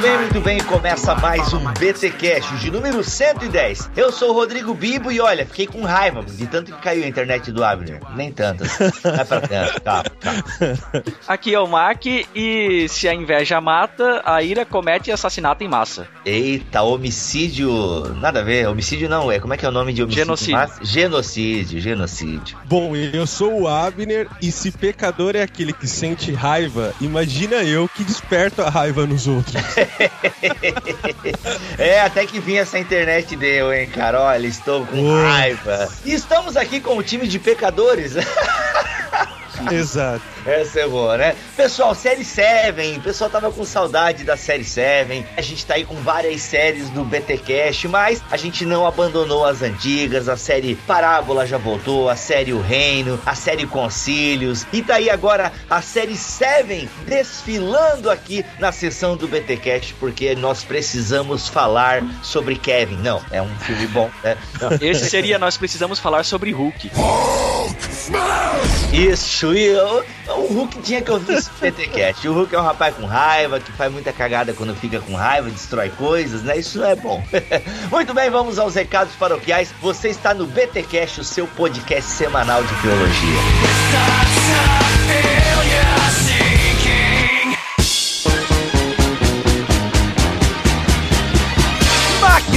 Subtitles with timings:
[0.00, 0.60] Bem, muito bem, muito bem.
[0.60, 3.90] Começa mais um BT Cash de número 110.
[3.96, 7.06] Eu sou o Rodrigo Bibo e olha, fiquei com raiva de tanto que caiu a
[7.06, 8.00] internet do Abner.
[8.14, 8.64] Nem tanto.
[9.02, 9.80] Vai pra dentro.
[9.80, 10.32] Tá, tá.
[11.26, 16.06] Aqui é o Mac e se a inveja mata, a ira comete assassinato em massa.
[16.24, 18.14] Eita, homicídio.
[18.20, 18.68] Nada a ver.
[18.68, 19.38] Homicídio não, é.
[19.40, 20.24] Como é que é o nome de homicídio?
[20.24, 20.52] Genocídio.
[20.54, 22.58] Mas- Genocídio, genocídio.
[22.64, 27.88] Bom, eu sou o Abner e se pecador é aquele que sente raiva, imagina eu
[27.88, 29.54] que desperto a raiva nos outros.
[31.78, 34.20] É, até que vinha essa internet deu, hein, cara.
[34.20, 35.88] Olha, estou com raiva.
[36.04, 38.14] E estamos aqui com o time de pecadores.
[39.70, 40.22] Exato.
[40.44, 41.36] Essa é boa, né?
[41.56, 45.26] Pessoal, série 7, o pessoal tava com saudade da série 7.
[45.36, 49.62] A gente tá aí com várias séries do BTcast, mas a gente não abandonou as
[49.62, 50.28] antigas.
[50.28, 54.66] A série Parábola já voltou, a série O Reino, a série Concílios.
[54.72, 60.64] E tá aí agora a série 7 desfilando aqui na sessão do BTcast, porque nós
[60.64, 62.96] precisamos falar sobre Kevin.
[62.96, 64.36] Não, é um filme bom, né?
[64.60, 66.90] Não, Esse seria Nós Precisamos Falar sobre Hulk.
[68.92, 69.68] Isso, e
[70.34, 72.28] o, Hulk tinha que ouvir esse PTCast.
[72.28, 75.50] O Hulk é um rapaz com raiva, que faz muita cagada quando fica com raiva,
[75.50, 76.58] destrói coisas, né?
[76.58, 77.22] Isso é bom.
[77.90, 79.72] Muito bem, vamos aos recados paroquiais.
[79.80, 83.40] Você está no BTCast, o seu podcast semanal de teologia.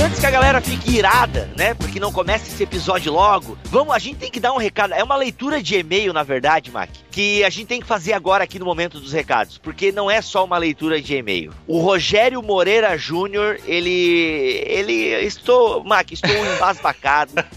[0.03, 1.73] Antes que a galera fique irada, né?
[1.73, 3.57] Porque não começa esse episódio logo.
[3.63, 4.93] Vamos, a gente tem que dar um recado.
[4.93, 8.43] É uma leitura de e-mail, na verdade, Mac, que a gente tem que fazer agora
[8.43, 11.53] aqui no momento dos recados, porque não é só uma leitura de e-mail.
[11.67, 14.93] O Rogério Moreira Júnior, ele, ele,
[15.25, 17.33] estou, Mac, estou embasbacado.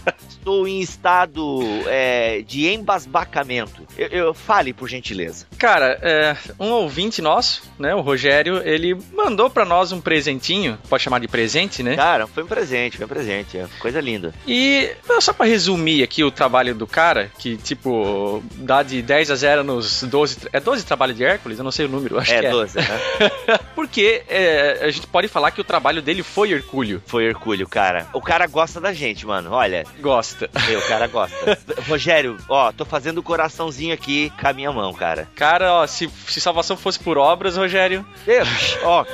[0.47, 3.85] Estou em estado é, de embasbacamento.
[3.97, 5.45] Eu, eu- fale, por gentileza.
[5.57, 11.03] Cara, é, um ouvinte nosso, né, o Rogério, ele mandou pra nós um presentinho, pode
[11.03, 11.97] chamar de presente, né?
[11.97, 13.57] Cara, foi um presente, foi um presente.
[13.57, 14.33] É coisa linda.
[14.47, 14.89] E
[15.19, 19.46] só pra resumir aqui o trabalho do cara, que tipo, dá de 10 a 0
[19.55, 20.49] nos 12.
[20.53, 21.57] É 12 trabalho de Hércules?
[21.57, 22.51] Eu não sei o número, acho é, que é.
[22.51, 22.85] 12, né?
[23.75, 27.01] Porque é, a gente pode falar que o trabalho dele foi Hercúleo.
[27.05, 28.07] Foi Hercúleo, cara.
[28.13, 29.51] O cara gosta da gente, mano.
[29.51, 30.49] Olha, Gosta.
[30.67, 31.57] Meu, o cara gosta.
[31.87, 35.27] Rogério, ó, tô fazendo o coraçãozinho aqui com a minha mão, cara.
[35.35, 39.05] Cara, ó, se, se salvação fosse por obras, Rogério, Deus, ó,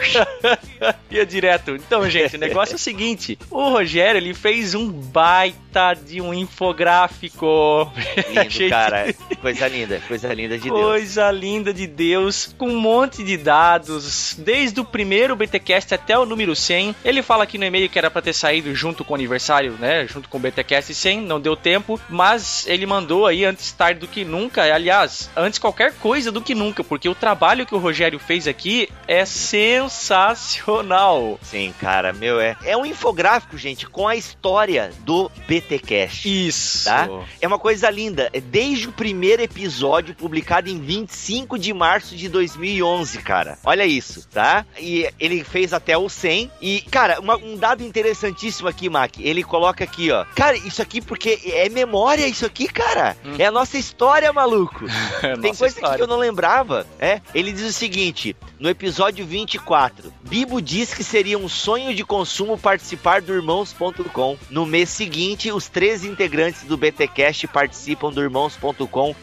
[1.09, 1.75] ia direto.
[1.75, 6.33] Então, gente, o negócio é o seguinte: o Rogério ele fez um baita de um
[6.33, 7.91] infográfico.
[8.29, 9.13] lindo, Gente, cara.
[9.41, 10.79] Coisa linda, coisa linda de Deus.
[10.79, 16.25] Coisa linda de Deus, com um monte de dados, desde o primeiro BTcast até o
[16.25, 16.95] número 100.
[17.03, 20.05] Ele fala aqui no e-mail que era pra ter saído junto com o aniversário, né?
[20.07, 24.07] Junto com o BTcast 100, não deu tempo, mas ele mandou aí antes tarde do
[24.07, 24.61] que nunca.
[24.61, 28.87] Aliás, antes qualquer coisa do que nunca, porque o trabalho que o Rogério fez aqui
[29.07, 31.39] é sensacional.
[31.41, 32.55] Sim, cara, meu, é.
[32.63, 36.47] É um infográfico, gente, com a história do BTCast.
[36.47, 36.85] Isso.
[36.85, 37.09] Tá?
[37.41, 38.31] É uma coisa linda.
[38.45, 43.57] Desde o primeiro episódio, publicado em 25 de março de 2011, cara.
[43.63, 44.65] Olha isso, tá?
[44.79, 46.51] E ele fez até o 100.
[46.61, 49.17] E, cara, uma- um dado interessantíssimo aqui, Mac.
[49.19, 50.25] Ele coloca aqui, ó.
[50.35, 53.15] Cara, isso aqui porque é memória, isso aqui, cara.
[53.25, 53.35] Hum.
[53.39, 54.85] É a nossa história, maluco.
[55.21, 55.97] Tem Nossa coisa história.
[55.97, 57.21] que eu não lembrava, é?
[57.33, 62.57] Ele diz o seguinte, no episódio 24, Bibo diz que seria um sonho de consumo
[62.57, 64.37] participar do Irmãos.com.
[64.49, 69.15] No mês seguinte, os três integrantes do BTcast participam do Irmãos.com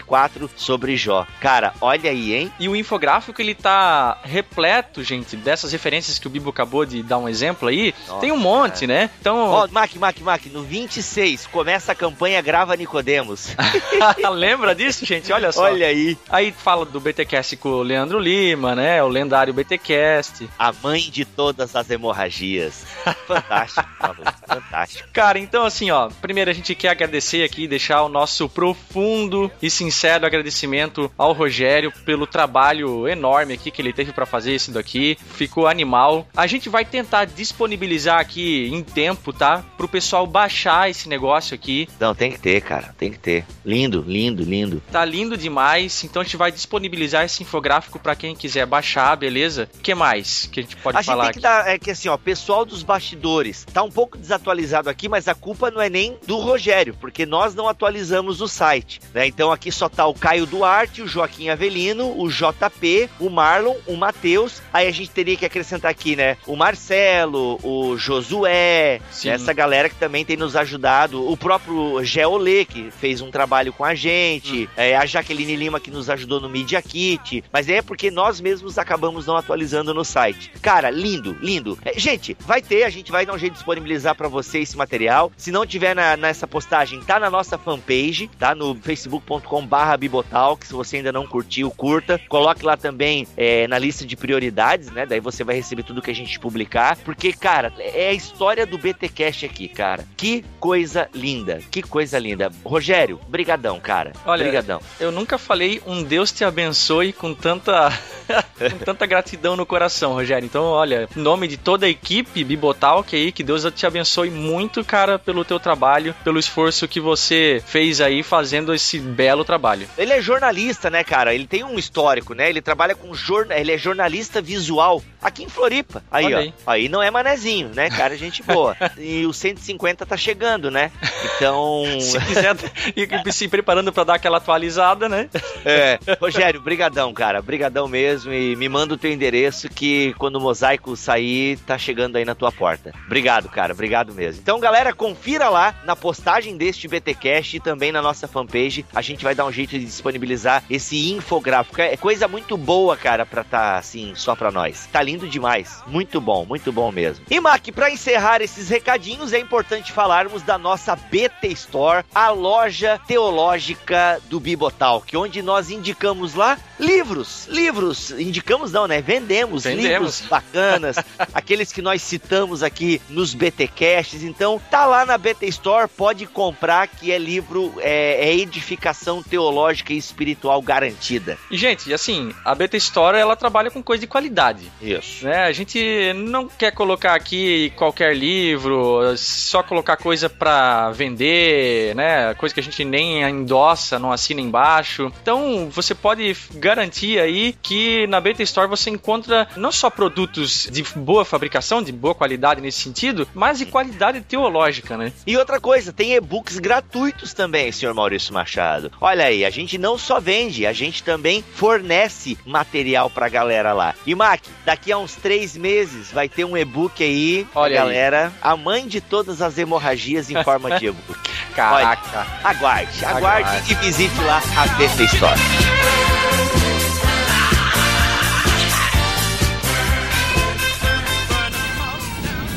[0.00, 1.26] 174 sobre Jó.
[1.40, 2.52] Cara, olha aí, hein?
[2.58, 7.18] E o infográfico ele tá repleto, gente, dessas referências que o Bibo acabou de dar
[7.18, 7.94] um exemplo aí.
[8.06, 9.10] Nossa, Tem um monte, né?
[9.20, 13.54] Então, Ó, Mac, Mac, Mac, no 26 começa a campanha Grava Nicodemos.
[14.32, 15.32] lembra disso, gente?
[15.32, 15.64] Olha só.
[15.64, 19.02] Olha aí, Aí fala do BTcast com o Leandro Lima, né?
[19.02, 20.48] O lendário BTcast.
[20.58, 22.84] a mãe de todas as hemorragias.
[23.26, 23.88] Fantástico,
[24.46, 25.08] fantástico.
[25.12, 29.50] Cara, então assim, ó, primeiro a gente quer agradecer aqui e deixar o nosso profundo
[29.62, 29.85] e sincero
[30.26, 35.16] agradecimento ao Rogério pelo trabalho enorme aqui que ele teve pra fazer isso daqui.
[35.34, 36.26] Ficou animal.
[36.36, 39.64] A gente vai tentar disponibilizar aqui em tempo, tá?
[39.76, 41.88] Pro pessoal baixar esse negócio aqui.
[41.98, 43.44] Não, tem que ter, cara, tem que ter.
[43.64, 44.82] Lindo, lindo, lindo.
[44.90, 49.68] Tá lindo demais, então a gente vai disponibilizar esse infográfico pra quem quiser baixar, beleza?
[49.74, 51.64] O que mais que a gente pode a gente falar tem que aqui?
[51.64, 55.34] dar, é que assim, ó, pessoal dos bastidores, tá um pouco desatualizado aqui, mas a
[55.34, 59.26] culpa não é nem do Rogério, porque nós não atualizamos o site, né?
[59.26, 63.96] Então aqui só tá o Caio Duarte, o Joaquim Avelino, o JP, o Marlon, o
[63.96, 64.62] Matheus.
[64.72, 66.36] Aí a gente teria que acrescentar aqui, né?
[66.46, 69.28] O Marcelo, o Josué, Sim.
[69.30, 71.30] essa galera que também tem nos ajudado.
[71.30, 74.68] O próprio Geolê, que fez um trabalho com a gente.
[74.76, 77.44] É, a Jaqueline Lima, que nos ajudou no Media Kit.
[77.52, 80.50] Mas é porque nós mesmos acabamos não atualizando no site.
[80.62, 81.78] Cara, lindo, lindo.
[81.84, 84.76] É, gente, vai ter, a gente vai dar um jeito de disponibilizar pra você esse
[84.76, 85.30] material.
[85.36, 88.54] Se não tiver na- nessa postagem, tá na nossa fanpage, tá?
[88.54, 90.66] No facebook.com barra Bibotalk.
[90.66, 92.20] Se você ainda não curtiu, curta.
[92.28, 95.06] Coloque lá também é, na lista de prioridades, né?
[95.06, 96.96] Daí você vai receber tudo que a gente publicar.
[97.04, 100.04] Porque, cara, é a história do BTcast aqui, cara.
[100.16, 102.50] Que coisa linda, que coisa linda.
[102.64, 104.12] Rogério, brigadão, cara.
[104.24, 104.80] Olha, brigadão.
[104.98, 107.90] Eu nunca falei um Deus te abençoe com tanta
[108.58, 110.46] com tanta gratidão no coração, Rogério.
[110.46, 114.84] Então, olha, em nome de toda a equipe Bibotalk aí, que Deus te abençoe muito,
[114.84, 119.88] cara, pelo teu trabalho, pelo esforço que você fez aí fazendo esse belo trabalho.
[119.96, 121.34] Ele é jornalista, né, cara?
[121.34, 122.50] Ele tem um histórico, né?
[122.50, 126.02] Ele trabalha com jornal, ele é jornalista visual aqui em Floripa.
[126.10, 126.40] Aí, Olha ó.
[126.40, 126.54] aí.
[126.66, 128.16] Aí não é manezinho, né, cara?
[128.16, 128.76] Gente boa.
[128.98, 130.90] E o 150 tá chegando, né?
[131.36, 132.56] Então, Se quiser
[132.96, 135.28] ir se preparando pra dar aquela atualizada, né?
[135.64, 137.40] é, Rogério, brigadão, cara.
[137.42, 142.16] Brigadão mesmo e me manda o teu endereço que quando o mosaico sair, tá chegando
[142.16, 142.92] aí na tua porta.
[143.06, 143.72] Obrigado, cara.
[143.72, 144.40] Obrigado mesmo.
[144.42, 148.84] Então, galera, confira lá na postagem deste BTcast e também na nossa fanpage.
[148.94, 151.80] A gente vai dar um jeito de disponibilizar esse infográfico.
[151.80, 154.88] É coisa muito boa, cara, pra tá assim, só pra nós.
[154.90, 155.82] Tá lindo demais.
[155.86, 157.24] Muito bom, muito bom mesmo.
[157.30, 163.00] E Mac, pra encerrar esses recadinhos, é importante falarmos da nossa BT Store, a loja
[163.06, 169.00] teológica do Bibotalk, onde nós indicamos lá livros, livros, indicamos não, né?
[169.00, 169.88] Vendemos, Vendemos.
[169.88, 170.96] livros bacanas,
[171.32, 174.22] aqueles que nós citamos aqui nos BTcasts.
[174.22, 179.92] Então, tá lá na BT Store, pode comprar que é livro, é, é edificação teológica
[179.92, 181.38] e espiritual garantida.
[181.50, 184.70] E, gente, assim, a Beta Store, ela trabalha com coisa de qualidade.
[184.80, 185.24] Isso.
[185.24, 185.44] né?
[185.44, 192.34] A gente não quer colocar aqui qualquer livro, só colocar coisa pra vender, né?
[192.34, 195.12] Coisa que a gente nem endossa, não assina embaixo.
[195.22, 200.82] Então, você pode garantir aí que na Beta Store você encontra não só produtos de
[200.94, 205.12] boa fabricação, de boa qualidade nesse sentido, mas de qualidade teológica, né?
[205.26, 208.90] E outra coisa, tem e-books gratuitos também, senhor Maurício Machado.
[209.00, 213.94] Olha aí, a gente não só vende, a gente também fornece material pra galera lá.
[214.06, 217.86] E Mac, daqui a uns três meses vai ter um e-book aí, Olha aí.
[217.88, 221.18] galera, a mãe de todas as hemorragias em forma de e-book.
[221.54, 222.26] Caraca.
[222.44, 223.72] Aguarde, aguarde Aguarde.
[223.72, 225.40] e visite lá a BT Store.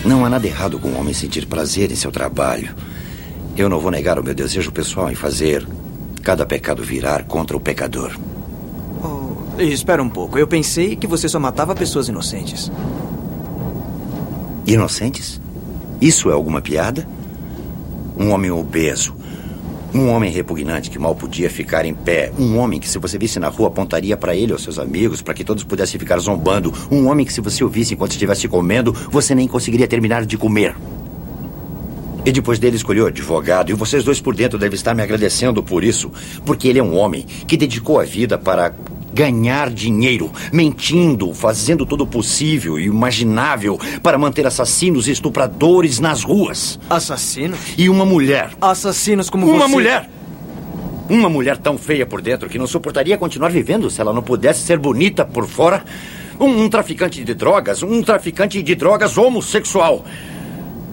[0.05, 2.73] Não há nada errado com o homem sentir prazer em seu trabalho.
[3.57, 5.67] Eu não vou negar o meu desejo pessoal em fazer
[6.19, 8.17] cada pecado virar contra o pecador.
[9.03, 10.37] Oh, espera um pouco.
[10.37, 12.71] Eu pensei que você só matava pessoas inocentes.
[14.67, 15.41] Inocentes?
[15.99, 17.07] Isso é alguma piada?
[18.17, 19.15] Um homem obeso.
[19.93, 22.31] Um homem repugnante que mal podia ficar em pé.
[22.37, 25.33] Um homem que, se você visse na rua, apontaria para ele ou seus amigos para
[25.33, 26.71] que todos pudessem ficar zombando.
[26.91, 30.37] Um homem que, se você o visse enquanto estivesse comendo, você nem conseguiria terminar de
[30.37, 30.75] comer.
[32.25, 35.83] E depois dele escolheu advogado, e vocês dois por dentro devem estar me agradecendo por
[35.83, 36.11] isso,
[36.45, 38.73] porque ele é um homem que dedicou a vida para
[39.13, 46.23] ganhar dinheiro, mentindo, fazendo todo o possível e imaginável para manter assassinos e estupradores nas
[46.23, 46.79] ruas.
[46.89, 47.59] Assassinos?
[47.77, 48.51] E uma mulher.
[48.61, 49.71] Assassinos como Uma você.
[49.73, 50.09] mulher!
[51.09, 54.61] Uma mulher tão feia por dentro que não suportaria continuar vivendo se ela não pudesse
[54.61, 55.83] ser bonita por fora.
[56.39, 60.05] Um, um traficante de drogas, um traficante de drogas homossexual.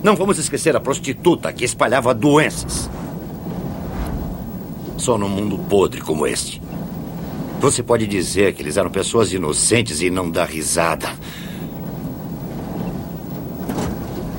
[0.02, 2.90] Não vamos esquecer a prostituta que espalhava doenças.
[4.96, 6.60] Só num mundo podre como este.
[7.60, 11.08] Você pode dizer que eles eram pessoas inocentes e não dar risada.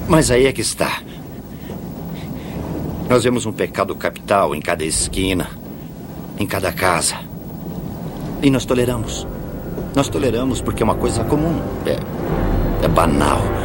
[0.07, 1.01] Mas aí é que está.
[3.09, 5.49] Nós vemos um pecado capital em cada esquina,
[6.37, 7.17] em cada casa.
[8.41, 9.27] E nós toleramos.
[9.95, 11.59] Nós toleramos porque é uma coisa comum.
[11.85, 11.97] É,
[12.85, 13.56] é banal.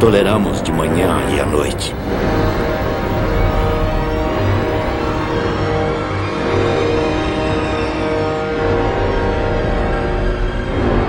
[0.00, 1.92] Toleramos de manhã e à noite.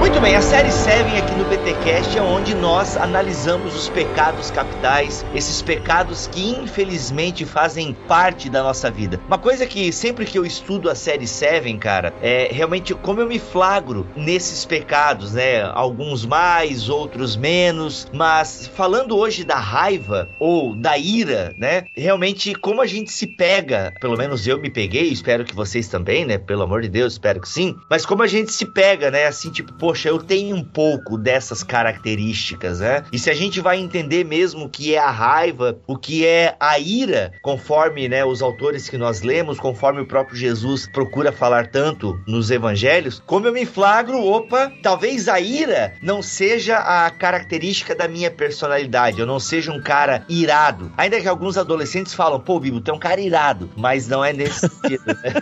[0.09, 5.23] Muito bem, a série 7 aqui no BTcast é onde nós analisamos os pecados capitais,
[5.35, 9.19] esses pecados que infelizmente fazem parte da nossa vida.
[9.27, 13.27] Uma coisa que sempre que eu estudo a série 7, cara, é realmente como eu
[13.27, 15.61] me flagro nesses pecados, né?
[15.61, 21.85] Alguns mais, outros menos, mas falando hoje da raiva ou da ira, né?
[21.95, 26.25] Realmente como a gente se pega, pelo menos eu me peguei, espero que vocês também,
[26.25, 26.39] né?
[26.39, 27.75] Pelo amor de Deus, espero que sim.
[27.87, 29.27] Mas como a gente se pega, né?
[29.27, 33.03] Assim, tipo, poxa, eu tenho um pouco dessas características, né?
[33.11, 36.55] E se a gente vai entender mesmo o que é a raiva, o que é
[36.59, 41.67] a ira, conforme, né, os autores que nós lemos, conforme o próprio Jesus procura falar
[41.67, 47.95] tanto nos evangelhos, como eu me flagro, opa, talvez a ira não seja a característica
[47.95, 50.91] da minha personalidade, eu não seja um cara irado.
[50.97, 54.33] Ainda que alguns adolescentes falam, pô, Bibo, tu é um cara irado, mas não é
[54.33, 55.33] nesse sentido, né?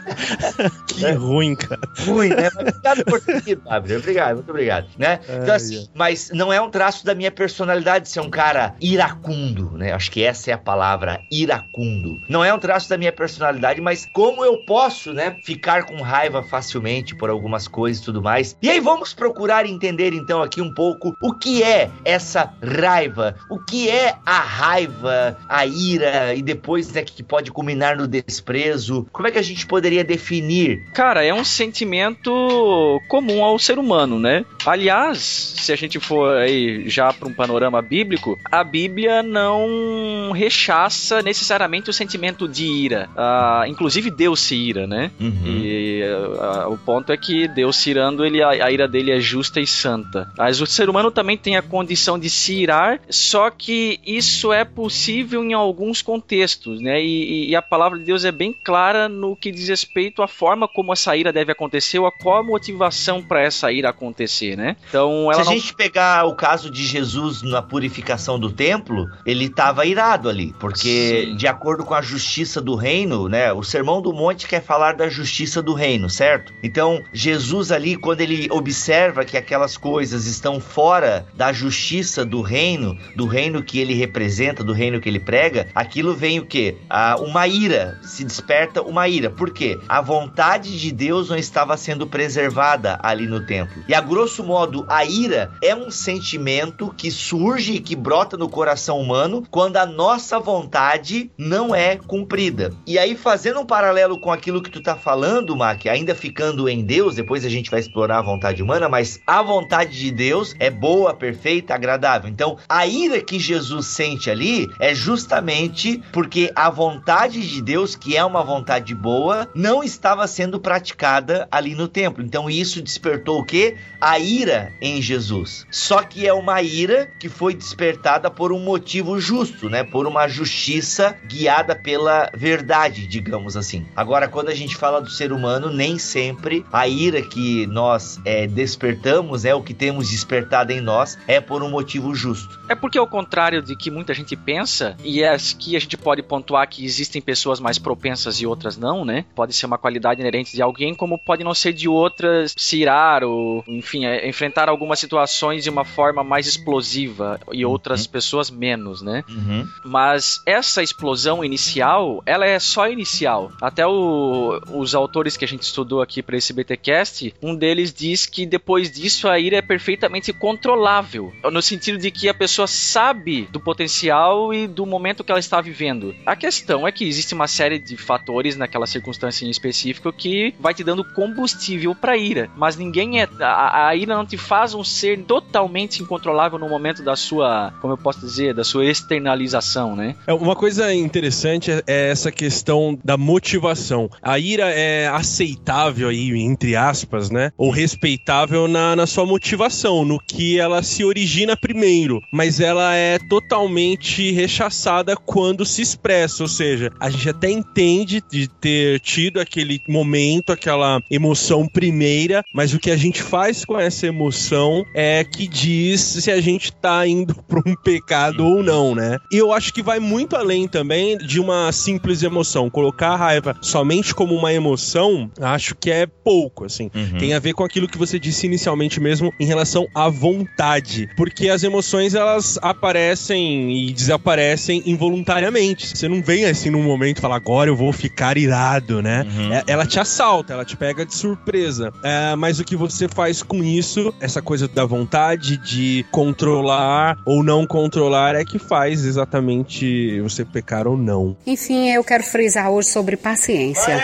[0.87, 1.81] que ruim, cara.
[2.05, 2.49] Ruim, né?
[2.55, 3.97] Mas obrigado por ter ido, Fábio.
[3.97, 5.19] Obrigado, muito obrigado, né?
[5.41, 9.91] Então, assim, mas não é um traço da minha personalidade ser um cara iracundo, né?
[9.91, 12.21] Acho que essa é a palavra, iracundo.
[12.29, 16.41] Não é um traço da minha personalidade, mas como eu posso, né, ficar com raiva
[16.43, 18.57] facilmente por algumas coisas e tudo mais.
[18.61, 23.59] E aí vamos procurar entender então aqui um pouco o que é essa raiva, o
[23.59, 29.07] que é a raiva, a ira e depois né, que pode culminar no desprezo.
[29.11, 30.85] Como é que a gente poderia definir?
[30.93, 34.36] Cara, é um sentimento comum ao ser humano, né?
[34.65, 41.21] Aliás, se a gente for aí já para um panorama bíblico, a Bíblia não rechaça
[41.21, 43.09] necessariamente o sentimento de ira.
[43.15, 45.11] Ah, inclusive Deus se ira, né?
[45.19, 45.45] Uhum.
[45.45, 46.03] E
[46.39, 49.59] ah, o ponto é que Deus se irando, ele, a, a ira dele é justa
[49.59, 50.31] e santa.
[50.37, 54.63] Mas o ser humano também tem a condição de se irar, só que isso é
[54.63, 57.01] possível em alguns contextos, né?
[57.01, 60.67] E, e a palavra de Deus é bem clara no que diz respeito à forma
[60.67, 64.75] como essa ira deve acontecer ou a qual a motivação para essa ira acontecer, né?
[64.89, 65.51] Então Se a não...
[65.51, 71.27] gente pegar o caso de Jesus na purificação do templo, ele estava irado ali, porque
[71.27, 71.35] Sim.
[71.35, 73.51] de acordo com a justiça do reino, né?
[73.53, 76.53] O Sermão do Monte quer falar da justiça do reino, certo?
[76.63, 82.97] Então, Jesus ali quando ele observa que aquelas coisas estão fora da justiça do reino,
[83.15, 86.77] do reino que ele representa, do reino que ele prega, aquilo vem o quê?
[86.89, 89.29] Ah, uma ira, se desperta uma ira.
[89.29, 89.79] Por quê?
[89.87, 93.83] A vontade de Deus não estava sendo preservada ali no templo.
[93.87, 98.49] E a grosso modo, a ira é um sentimento que surge e que brota no
[98.49, 102.73] coração humano quando a nossa vontade não é cumprida.
[102.87, 106.83] E aí, fazendo um paralelo com aquilo que tu tá falando, Mac, ainda ficando em
[106.83, 110.71] Deus, depois a gente vai explorar a vontade humana, mas a vontade de Deus é
[110.71, 112.27] boa, perfeita, agradável.
[112.27, 118.17] Então, a ira que Jesus sente ali é justamente porque a vontade de Deus, que
[118.17, 122.23] é uma vontade boa, não estava sendo praticada ali no templo.
[122.23, 123.77] Então, isso despertou o quê?
[124.01, 125.65] A ira em Jesus.
[125.71, 129.83] Só que é uma ira que foi despertada por um motivo justo, né?
[129.83, 133.85] Por uma justiça guiada pela verdade, digamos assim.
[133.95, 138.45] Agora, quando a gente fala do ser humano, nem sempre a ira que nós é,
[138.45, 142.59] despertamos, é o que temos despertado em nós, é por um motivo justo.
[142.69, 146.21] É porque ao contrário de que muita gente pensa, e é que a gente pode
[146.21, 149.25] pontuar que existem pessoas mais propensas e outras não, né?
[149.35, 153.23] Pode ser uma qualidade inerente de alguém, como pode não ser de outras se irar
[153.23, 159.01] ou, enfim, é, enfrentar algumas situações de uma forma mais explosiva e outras pessoas menos,
[159.01, 159.23] né?
[159.29, 159.67] Uhum.
[159.85, 163.51] Mas essa explosão inicial, ela é só inicial.
[163.61, 168.25] Até o- os autores que a gente estudou aqui para esse BTcast, um deles diz
[168.25, 173.47] que depois disso a ira é perfeitamente controlável, no sentido de que a pessoa sabe
[173.51, 176.13] do potencial e do momento que ela está vivendo.
[176.25, 180.73] A questão é que existe uma série de fatores naquela circunstância em específico que vai
[180.73, 184.83] te dando combustível para ira, mas ninguém é a, a ira não te faz um
[184.83, 190.15] ser totalmente incontrolável no momento da sua, como eu posso dizer, da sua externalização, né?
[190.25, 194.09] É, Uma coisa interessante é- é essa questão da motivação.
[194.21, 197.51] A ira é aceitável aí, entre aspas, né?
[197.57, 202.21] Ou respeitável na, na sua motivação, no que ela se origina primeiro.
[202.31, 206.43] Mas ela é totalmente rechaçada quando se expressa.
[206.43, 212.73] Ou seja, a gente até entende de ter tido aquele momento, aquela emoção primeira, mas
[212.73, 217.05] o que a gente faz com essa emoção é que diz se a gente tá
[217.05, 219.17] indo pra um pecado ou não, né?
[219.31, 222.69] E eu acho que vai muito além também de uma simples emoção.
[222.69, 226.89] Colocar a raiva somente como uma emoção, acho que é pouco, assim.
[227.19, 231.09] Tem a ver com aquilo que você disse inicialmente mesmo em relação à vontade.
[231.17, 235.97] Porque as emoções, elas aparecem e desaparecem involuntariamente.
[235.97, 239.25] Você não vem assim num momento e fala, agora eu vou ficar irado, né?
[239.51, 241.91] É- Ela te assalta, ela te pega de surpresa.
[242.03, 247.43] É, mas o que você faz com isso, essa coisa da vontade de controlar ou
[247.43, 251.35] não controlar é que faz exatamente você pecar ou não.
[251.45, 253.97] Enfim, eu quero frisar hoje sobre paciência.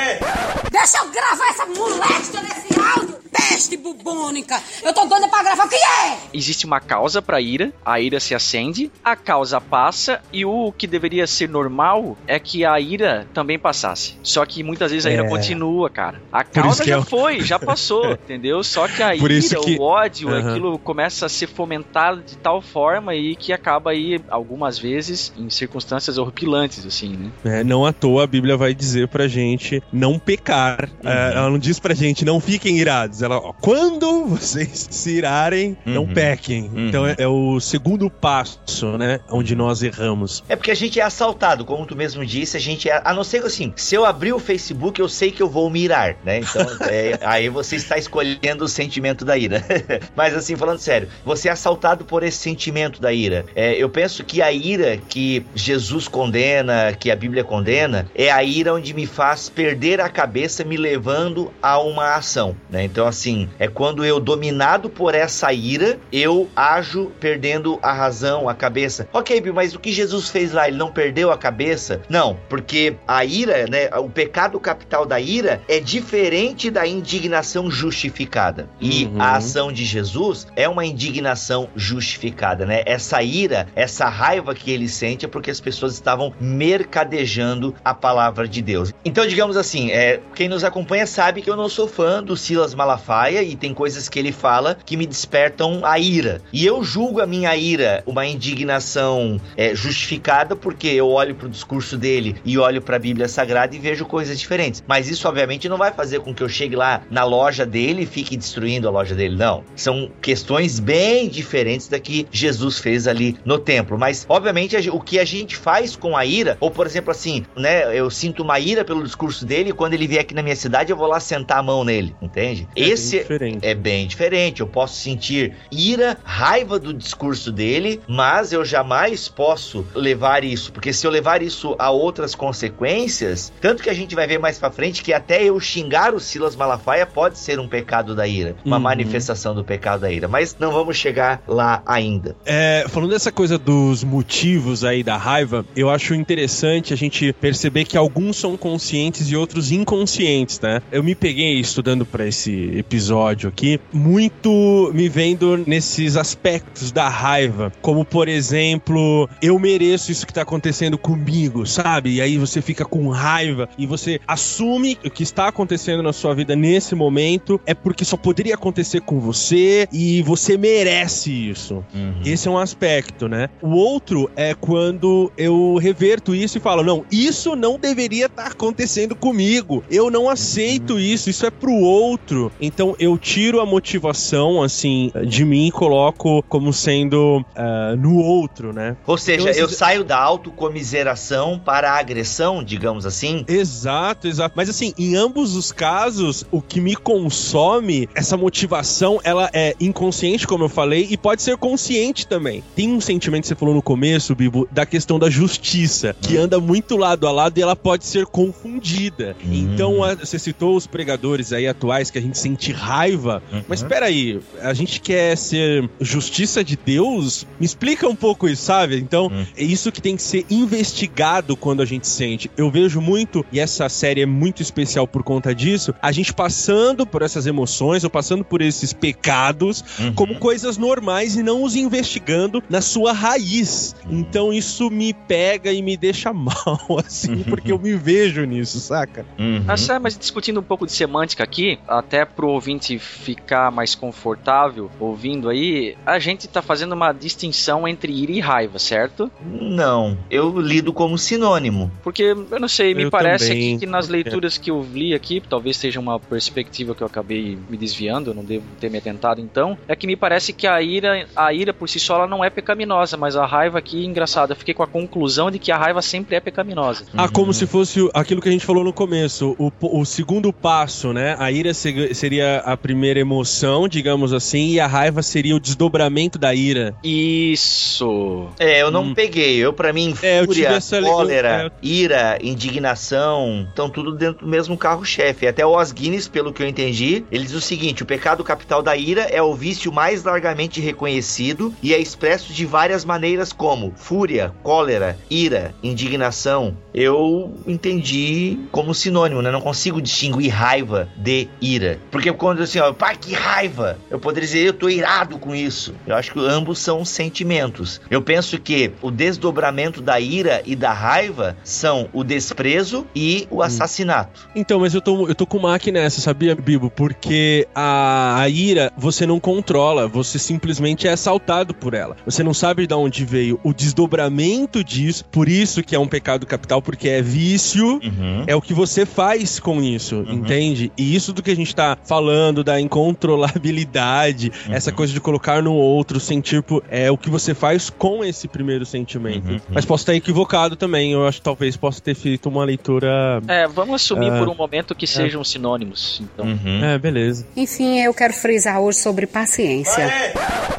[0.71, 3.23] Deixa eu gravar essa moléstia nesse áudio!
[3.31, 4.61] Peste bubônica!
[4.83, 6.17] Eu tô doida pra gravar, o que é?
[6.33, 10.85] Existe uma causa pra ira, a ira se acende, a causa passa e o que
[10.85, 14.15] deveria ser normal é que a ira também passasse.
[14.21, 15.29] Só que muitas vezes a ira É.
[15.29, 16.21] continua, cara.
[16.31, 18.63] A causa já eu- foi, já passou, entendeu?
[18.63, 20.49] Só que a Por ira, que- o ódio, Aham.
[20.51, 25.49] aquilo começa a ser fomentado de tal forma e que acaba aí, algumas vezes, em
[25.49, 27.31] circunstâncias horripilantes, assim, né?
[27.59, 30.89] É, não à toa a Bíblia vai dizer pra gente não pecar.
[31.03, 33.21] É, ela não diz pra gente não fiquem irados.
[33.21, 36.13] Ela, ó, quando vocês se irarem, não Uhum.
[36.13, 36.63] pequem.
[36.73, 36.87] Uhum.
[36.89, 39.19] Então é, é o segundo passo, né?
[39.29, 40.43] Onde nós erramos.
[40.49, 43.01] É porque a gente é assaltado, como tu mesmo disse, a gente é.
[43.03, 45.69] A não ser que assim, se eu abrir o Facebook, eu sei que eu vou
[45.69, 46.39] mirar, né?
[46.39, 49.63] Então, é, aí você está escolhendo o sentimento da ira.
[50.15, 53.45] Mas assim, falando sério, você é assaltado por esse sentimento da ira.
[53.55, 58.43] É, eu penso que a ira que Jesus condena, que a Bíblia condena, é a
[58.43, 62.83] ira onde me faz perder a cabeça, me levando a uma ação, né?
[62.83, 68.55] Então, assim, é quando eu, dominado por essa ira, eu ajo perdendo a razão, a
[68.55, 69.07] cabeça.
[69.13, 70.67] Ok, Bill, mas o que Jesus fez lá?
[70.67, 72.01] Ele não perdeu a cabeça?
[72.09, 73.89] Não, porque a ira, né?
[73.99, 78.67] O pecado capital da ira é diferente da indignação justificada.
[78.81, 79.21] E Uhum.
[79.21, 82.81] a ação de Jesus é uma indignação justificada, né?
[82.85, 88.47] Essa ira, essa raiva que ele sente é porque as pessoas estavam mercadejando a palavra
[88.47, 88.93] de Deus.
[89.05, 92.62] Então, digamos assim, é, quem nos acompanha sabe que eu não sou fã do Silas
[92.71, 96.41] Malafaia e tem coisas que ele fala que me despertam a ira.
[96.53, 101.49] E eu julgo a minha ira uma indignação é, justificada porque eu olho para o
[101.49, 104.83] discurso dele e olho para a Bíblia Sagrada e vejo coisas diferentes.
[104.87, 108.05] Mas isso, obviamente, não vai fazer com que eu chegue lá na loja dele e
[108.05, 109.63] fique destruindo a loja dele, não.
[109.75, 113.97] São questões bem diferentes da que Jesus fez ali no templo.
[113.97, 117.97] Mas, obviamente, o que a gente faz com a ira, ou por exemplo, assim, né,
[117.97, 120.91] eu sinto uma ira pelo discurso dele e quando ele vier aqui na minha cidade
[120.91, 122.42] eu vou lá sentar a mão nele, entende?
[122.51, 123.65] É bem Esse diferente.
[123.65, 124.61] é bem diferente.
[124.61, 130.91] Eu posso sentir ira, raiva do discurso dele, mas eu jamais posso levar isso, porque
[130.93, 134.71] se eu levar isso a outras consequências, tanto que a gente vai ver mais pra
[134.71, 138.77] frente que até eu xingar o Silas Malafaia pode ser um pecado da ira, uma
[138.77, 138.83] Uhum.
[138.83, 142.35] manifestação do pecado da ira, mas não vamos chegar lá ainda.
[142.45, 147.85] É, falando dessa coisa dos motivos aí da raiva, eu acho interessante a gente perceber
[147.85, 150.81] que alguns são conscientes e outros inconscientes, né?
[150.91, 157.71] Eu me peguei estudando pra esse episódio aqui, muito me vendo nesses aspectos da raiva,
[157.81, 162.15] como por exemplo, eu mereço isso que tá acontecendo comigo, sabe?
[162.15, 166.33] E aí você fica com raiva e você assume o que está acontecendo na sua
[166.33, 171.83] vida nesse momento é porque só poderia acontecer com você e você merece isso.
[172.25, 173.49] Esse é um aspecto, né?
[173.61, 179.15] O outro é quando eu reverto isso e falo: não, isso não deveria estar acontecendo
[179.15, 179.83] comigo.
[179.89, 182.22] Eu não aceito isso, isso é pro outro.
[182.59, 188.71] Então eu tiro a motivação, assim, de mim e coloco como sendo ah, no outro,
[188.73, 188.95] né?
[189.05, 193.43] Ou seja, Então, eu saio da autocomiseração para a agressão, digamos assim.
[193.47, 194.53] Exato, exato.
[194.55, 200.47] Mas assim, em ambos os casos, o que me consome, essa motivação, ela é inconsciente,
[200.47, 202.63] como eu falei, e pode ser consciente também.
[202.75, 206.59] Tem um sentimento que você falou no começo, Bibo, da questão da justiça, que anda
[206.59, 209.35] muito lado a lado e ela pode ser confundida.
[209.45, 209.53] Hum.
[209.53, 214.05] Então, a- você citou os pregadores aí atuais que a gente sente raiva, mas espera
[214.05, 217.45] aí, a gente quer ser justiça de Deus?
[217.59, 218.97] Me explica um pouco isso, sabe?
[218.97, 222.49] Então, é isso que tem que ser investigado quando a gente sente.
[222.55, 227.05] Eu vejo muito, e essa série é muito especial por conta disso, a gente passando
[227.05, 229.83] por essas emoções ou passando por esses pecados
[230.15, 233.95] como coisas normais e não os investigando na sua raiz.
[234.09, 239.25] Então isso me pega e me deixa mal, assim, porque eu me vejo nisso, saca?
[239.39, 239.63] Uhum.
[239.67, 244.89] Ah, sabe, mas discutindo um pouco de semântica aqui, até pro ouvinte ficar mais confortável
[244.99, 249.31] ouvindo aí, a gente tá fazendo uma distinção entre ira e raiva, certo?
[249.43, 251.91] Não, eu lido como sinônimo.
[252.03, 253.79] Porque, eu não sei, me Eu parece também.
[253.79, 257.77] que nas leituras que eu li aqui, talvez seja uma perspectiva que eu acabei me
[257.77, 261.25] desviando, eu não devo ter me atentado então, é que me parece que a ira,
[261.35, 264.55] a ira por si só ela não é pecaminosa, mas a raiva aqui, engraçado, eu
[264.55, 267.05] fiquei com a conclusão de que a raiva sempre é pecaminosa.
[267.15, 271.13] Ah, como se fosse aquilo que a gente falou no começo, o, o segundo passo,
[271.13, 271.35] né?
[271.39, 275.59] A ira se- seria seria a primeira emoção, digamos assim, e a raiva seria o
[275.59, 276.95] desdobramento da ira.
[277.03, 278.47] Isso.
[278.59, 279.57] É, eu não peguei.
[279.57, 284.49] Eu, pra mim, É, fúria, essa li- cólera, eu- ira, indignação, estão tudo dentro do
[284.49, 285.47] mesmo carro-chefe.
[285.47, 288.81] Até o Os Guinness, pelo que eu entendi, ele diz o seguinte: o pecado capital
[288.81, 293.93] da ira é o vício mais largamente reconhecido e é expresso de várias maneiras, como
[293.95, 296.77] fúria, cólera, ira, indignação.
[296.93, 299.51] Eu entendi como sinônimo, né?
[299.51, 301.82] Não consigo distinguir raiva de ira.
[302.11, 303.97] Porque quando assim, ó, pá, que raiva!
[304.09, 305.93] Eu poderia dizer, eu tô irado com isso.
[306.05, 307.99] Eu acho que ambos são sentimentos.
[308.09, 313.61] Eu penso que o desdobramento da ira e da raiva são o desprezo e o
[313.61, 314.47] assassinato.
[314.55, 316.89] Então, mas eu tô, eu tô com o Mac nessa, sabia, Bibo?
[316.89, 322.15] Porque a, a ira você não controla, você simplesmente é assaltado por ela.
[322.25, 326.45] Você não sabe de onde veio o desdobramento disso, por isso que é um pecado
[326.45, 328.43] capital, porque é vício, Uhum.
[328.47, 330.91] é o que você faz com isso, entende?
[330.97, 335.73] E isso do que a gente tá falando, da incontrolabilidade, essa coisa de colocar no
[335.73, 339.61] outro, sentir, por- é o que você faz com esse primeiro sentimento.
[339.69, 343.41] Mas posso estar equivocado também, eu acho que talvez possa ter feito uma leitura.
[343.47, 344.39] É, vamos assumir Ah.
[344.39, 346.21] por um momento que sejam sinônimos.
[346.21, 346.83] Então, Uhum.
[346.83, 347.45] É, beleza.
[347.55, 350.05] Enfim, eu quero frisar hoje sobre paciência.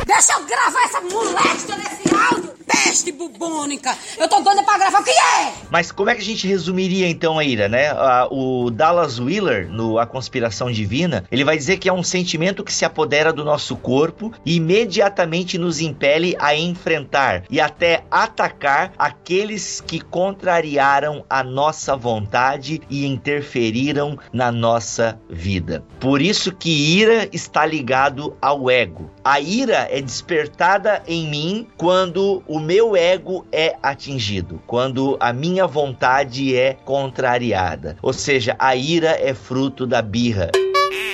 [0.07, 2.54] Deixa eu gravar essa moléstia nesse áudio!
[2.67, 3.97] Peste bubônica!
[4.19, 5.53] Eu tô doida pra gravar, o que é?
[5.71, 7.93] Mas como é que a gente resumiria então a ira, né?
[8.31, 12.73] O Dallas Wheeler, no A Conspiração Divina, ele vai dizer que é um sentimento que
[12.73, 19.81] se apodera do nosso corpo e imediatamente nos impele a enfrentar e até atacar aqueles
[19.81, 25.85] que contrariaram a nossa vontade e interferiram na nossa vida.
[26.01, 29.11] Por isso que ira está ligado ao ego.
[29.25, 35.67] A ira é despertada em mim quando o meu ego é atingido, quando a minha
[35.67, 37.97] vontade é contrariada.
[38.03, 40.51] Ou seja, a ira é fruto da birra.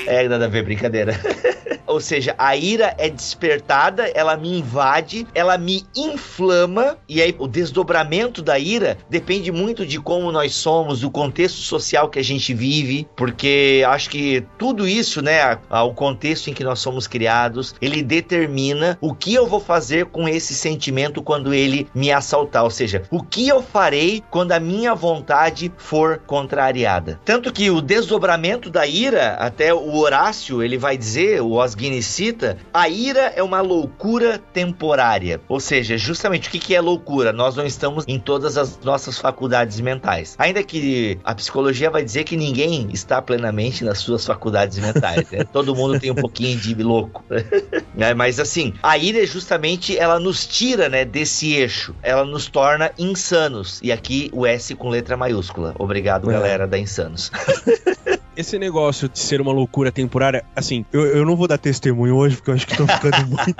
[0.07, 1.19] É, nada a ver, brincadeira.
[1.91, 7.49] Ou seja, a ira é despertada, ela me invade, ela me inflama, e aí o
[7.49, 12.55] desdobramento da ira depende muito de como nós somos, do contexto social que a gente
[12.55, 18.05] vive, porque acho que tudo isso, né, o contexto em que nós somos criados, ele
[18.05, 23.03] determina o que eu vou fazer com esse sentimento quando ele me assaltar, ou seja,
[23.11, 27.19] o que eu farei quando a minha vontade for contrariada.
[27.25, 32.07] Tanto que o desdobramento da ira, até o Horácio, ele vai dizer, o Os Guinness
[32.07, 35.41] cita, a ira é uma loucura temporária.
[35.49, 37.33] Ou seja, justamente o que que é loucura?
[37.33, 40.35] Nós não estamos em todas as nossas faculdades mentais.
[40.39, 45.31] Ainda que a psicologia vai dizer que ninguém está plenamente nas suas faculdades mentais.
[45.31, 45.45] né?
[45.53, 47.25] Todo mundo tem um pouquinho de louco.
[47.95, 48.15] né?
[48.15, 51.95] Mas assim, a ira é justamente ela nos tira, né, desse eixo.
[52.03, 53.81] Ela nos torna insanos.
[53.83, 55.75] E aqui o S com letra maiúscula.
[55.79, 56.35] Obrigado, É.
[56.35, 57.31] galera da Insanos.
[58.37, 62.37] Esse negócio de ser uma loucura temporária, assim, eu, eu não vou dar testemunho hoje,
[62.37, 63.55] porque eu acho que tô ficando muito.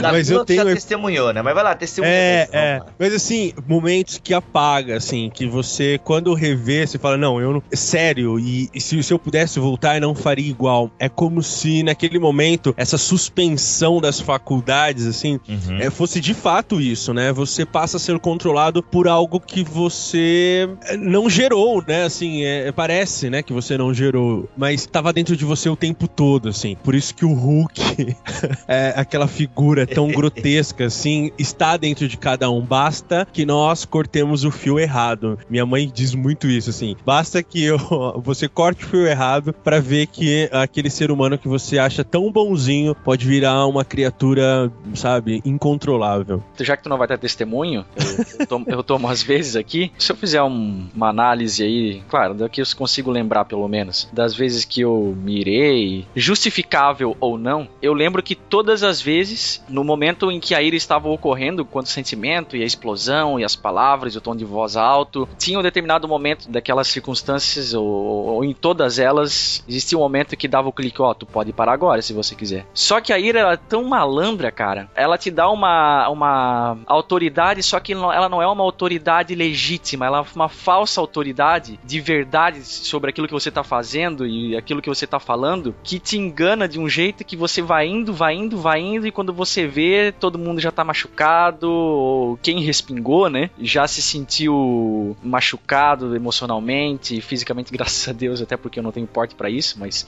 [0.00, 0.64] Mas eu tenho.
[0.64, 1.42] já testemunhou, né?
[1.42, 2.12] Mas vai lá, testemunha.
[2.12, 2.80] É, é.
[2.98, 7.62] Mas assim, momentos que apaga, assim, que você, quando revê, você fala, não, eu não.
[7.72, 10.90] Sério, e, e se, se eu pudesse voltar, eu não faria igual.
[10.98, 15.78] É como se naquele momento, essa suspensão das faculdades, assim, Uhum.
[15.80, 17.32] é, fosse de fato isso, né?
[17.32, 22.04] Você passa a ser controlado por algo que você é, não gerou, né?
[22.04, 26.06] Assim, é, parece, né, que você não gerou, mas tava dentro de você o tempo
[26.06, 26.76] todo, assim.
[26.84, 28.14] Por isso que o Hulk
[28.68, 32.60] é aquela figura tão grotesca, assim, está dentro de cada um.
[32.60, 35.36] Basta que nós cortemos o fio errado.
[35.50, 36.94] Minha mãe diz muito isso, assim.
[37.04, 37.76] Basta que eu,
[38.22, 42.30] você corte o fio errado pra ver que aquele ser humano que você acha tão
[42.30, 46.40] bonzinho pode virar uma criatura, sabe, incontrolável.
[46.60, 49.90] já que tu não vai ter testemunho, eu, eu tomo, eu tomo às vezes aqui.
[49.98, 54.34] Se eu fizer um- uma análise aí, claro, daqui eu consigo lembrar pelo menos, das
[54.36, 60.30] vezes que eu mirei, justificável ou não, eu lembro que todas as vezes, no momento
[60.30, 64.16] em que a ira estava ocorrendo, quando o sentimento e a explosão e as palavras
[64.16, 68.98] o tom de voz alto, tinha um determinado momento daquelas circunstâncias, ou, ou em todas
[68.98, 72.34] elas, existia um momento que dava o clique, ó, tu pode parar agora se você
[72.34, 72.66] quiser.
[72.74, 77.62] Só que a ira ela é tão malandra, cara, ela te dá uma, uma autoridade,
[77.62, 82.64] só que ela não é uma autoridade legítima, ela é uma falsa autoridade de verdade
[82.64, 86.68] sobre aquilo que você tá fazendo e aquilo que você tá falando, que te engana
[86.68, 90.12] de um jeito que você vai indo, vai indo, vai indo, e quando você vê,
[90.18, 97.70] todo mundo já tá machucado, ou quem respingou, né, já se sentiu machucado emocionalmente, fisicamente,
[97.72, 100.06] graças a Deus, até porque eu não tenho porte pra isso, mas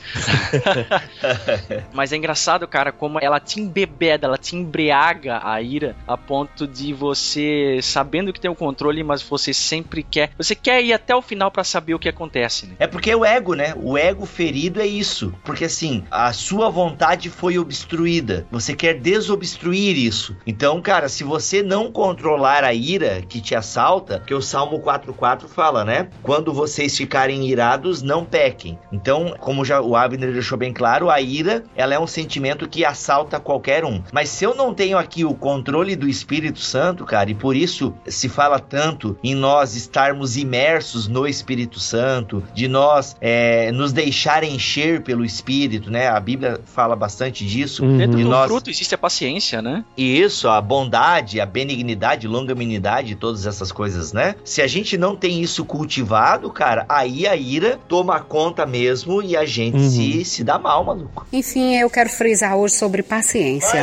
[1.92, 6.66] mas é engraçado, cara, como ela te embebeda, ela te embriaga a ira a ponto
[6.66, 10.30] de você, sabendo que tem o controle, mas você sempre quer.
[10.36, 12.74] Você quer ir até o final pra saber o que acontece, né?
[12.78, 13.74] É porque Porque é o ego, né?
[13.76, 15.32] O ego ferido é isso.
[15.44, 18.46] Porque assim, a sua vontade foi obstruída.
[18.50, 20.36] Você quer desobstruir isso.
[20.46, 25.48] Então, cara, se você não controlar a ira que te assalta, que o Salmo 4.4
[25.48, 26.08] fala, né?
[26.22, 28.78] Quando vocês ficarem irados, não pequem.
[28.92, 32.84] Então, como já o Abner deixou bem claro, a ira, ela é um sentimento que
[32.84, 34.02] assalta qualquer um.
[34.12, 37.94] Mas se eu não tenho aqui o controle do Espírito Santo, cara, e por isso
[38.06, 44.44] se fala tanto em nós estarmos imersos no Espírito Santo, de nós é, nos deixar
[44.44, 46.08] encher pelo Espírito, né?
[46.08, 47.84] A Bíblia fala bastante disso.
[47.84, 47.98] Uhum.
[47.98, 49.84] Dentro E do nós- fruto existe a paciência, né?
[49.96, 54.36] E isso, a bondade, a benignidade, longanimidade, todas essas coisas, né?
[54.44, 59.36] Se a gente não tem isso cultivado, cara, aí a ira toma conta mesmo e
[59.36, 59.90] a gente Uhum.
[59.90, 61.26] se, se dá mal, maluco.
[61.32, 63.82] Enfim, eu quero frisar hoje sobre paciência.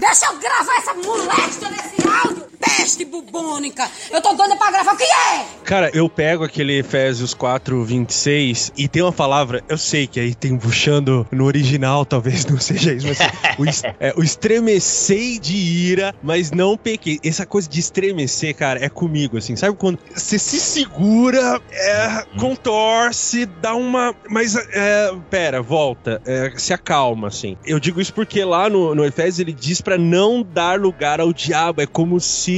[0.00, 2.51] Deixa eu gravar essa moléstia desse áudio!
[2.64, 3.88] Peste bubônica!
[4.10, 5.44] Eu tô doida pra gravar, o que é?
[5.64, 10.34] Cara, eu pego aquele Efésios 4, 26 e tem uma palavra, eu sei que aí
[10.34, 13.18] tem puxando no original, talvez não seja isso, mas
[13.58, 17.18] o, es- é, o estremecei de ira, mas não pequei.
[17.24, 23.46] Essa coisa de estremecer, cara, é comigo, assim, sabe quando você se segura, é, contorce,
[23.46, 24.14] dá uma.
[24.28, 27.56] Mas, é, pera, volta, é, se acalma, assim.
[27.64, 31.32] Eu digo isso porque lá no, no Efésios ele diz pra não dar lugar ao
[31.32, 32.51] diabo, é como se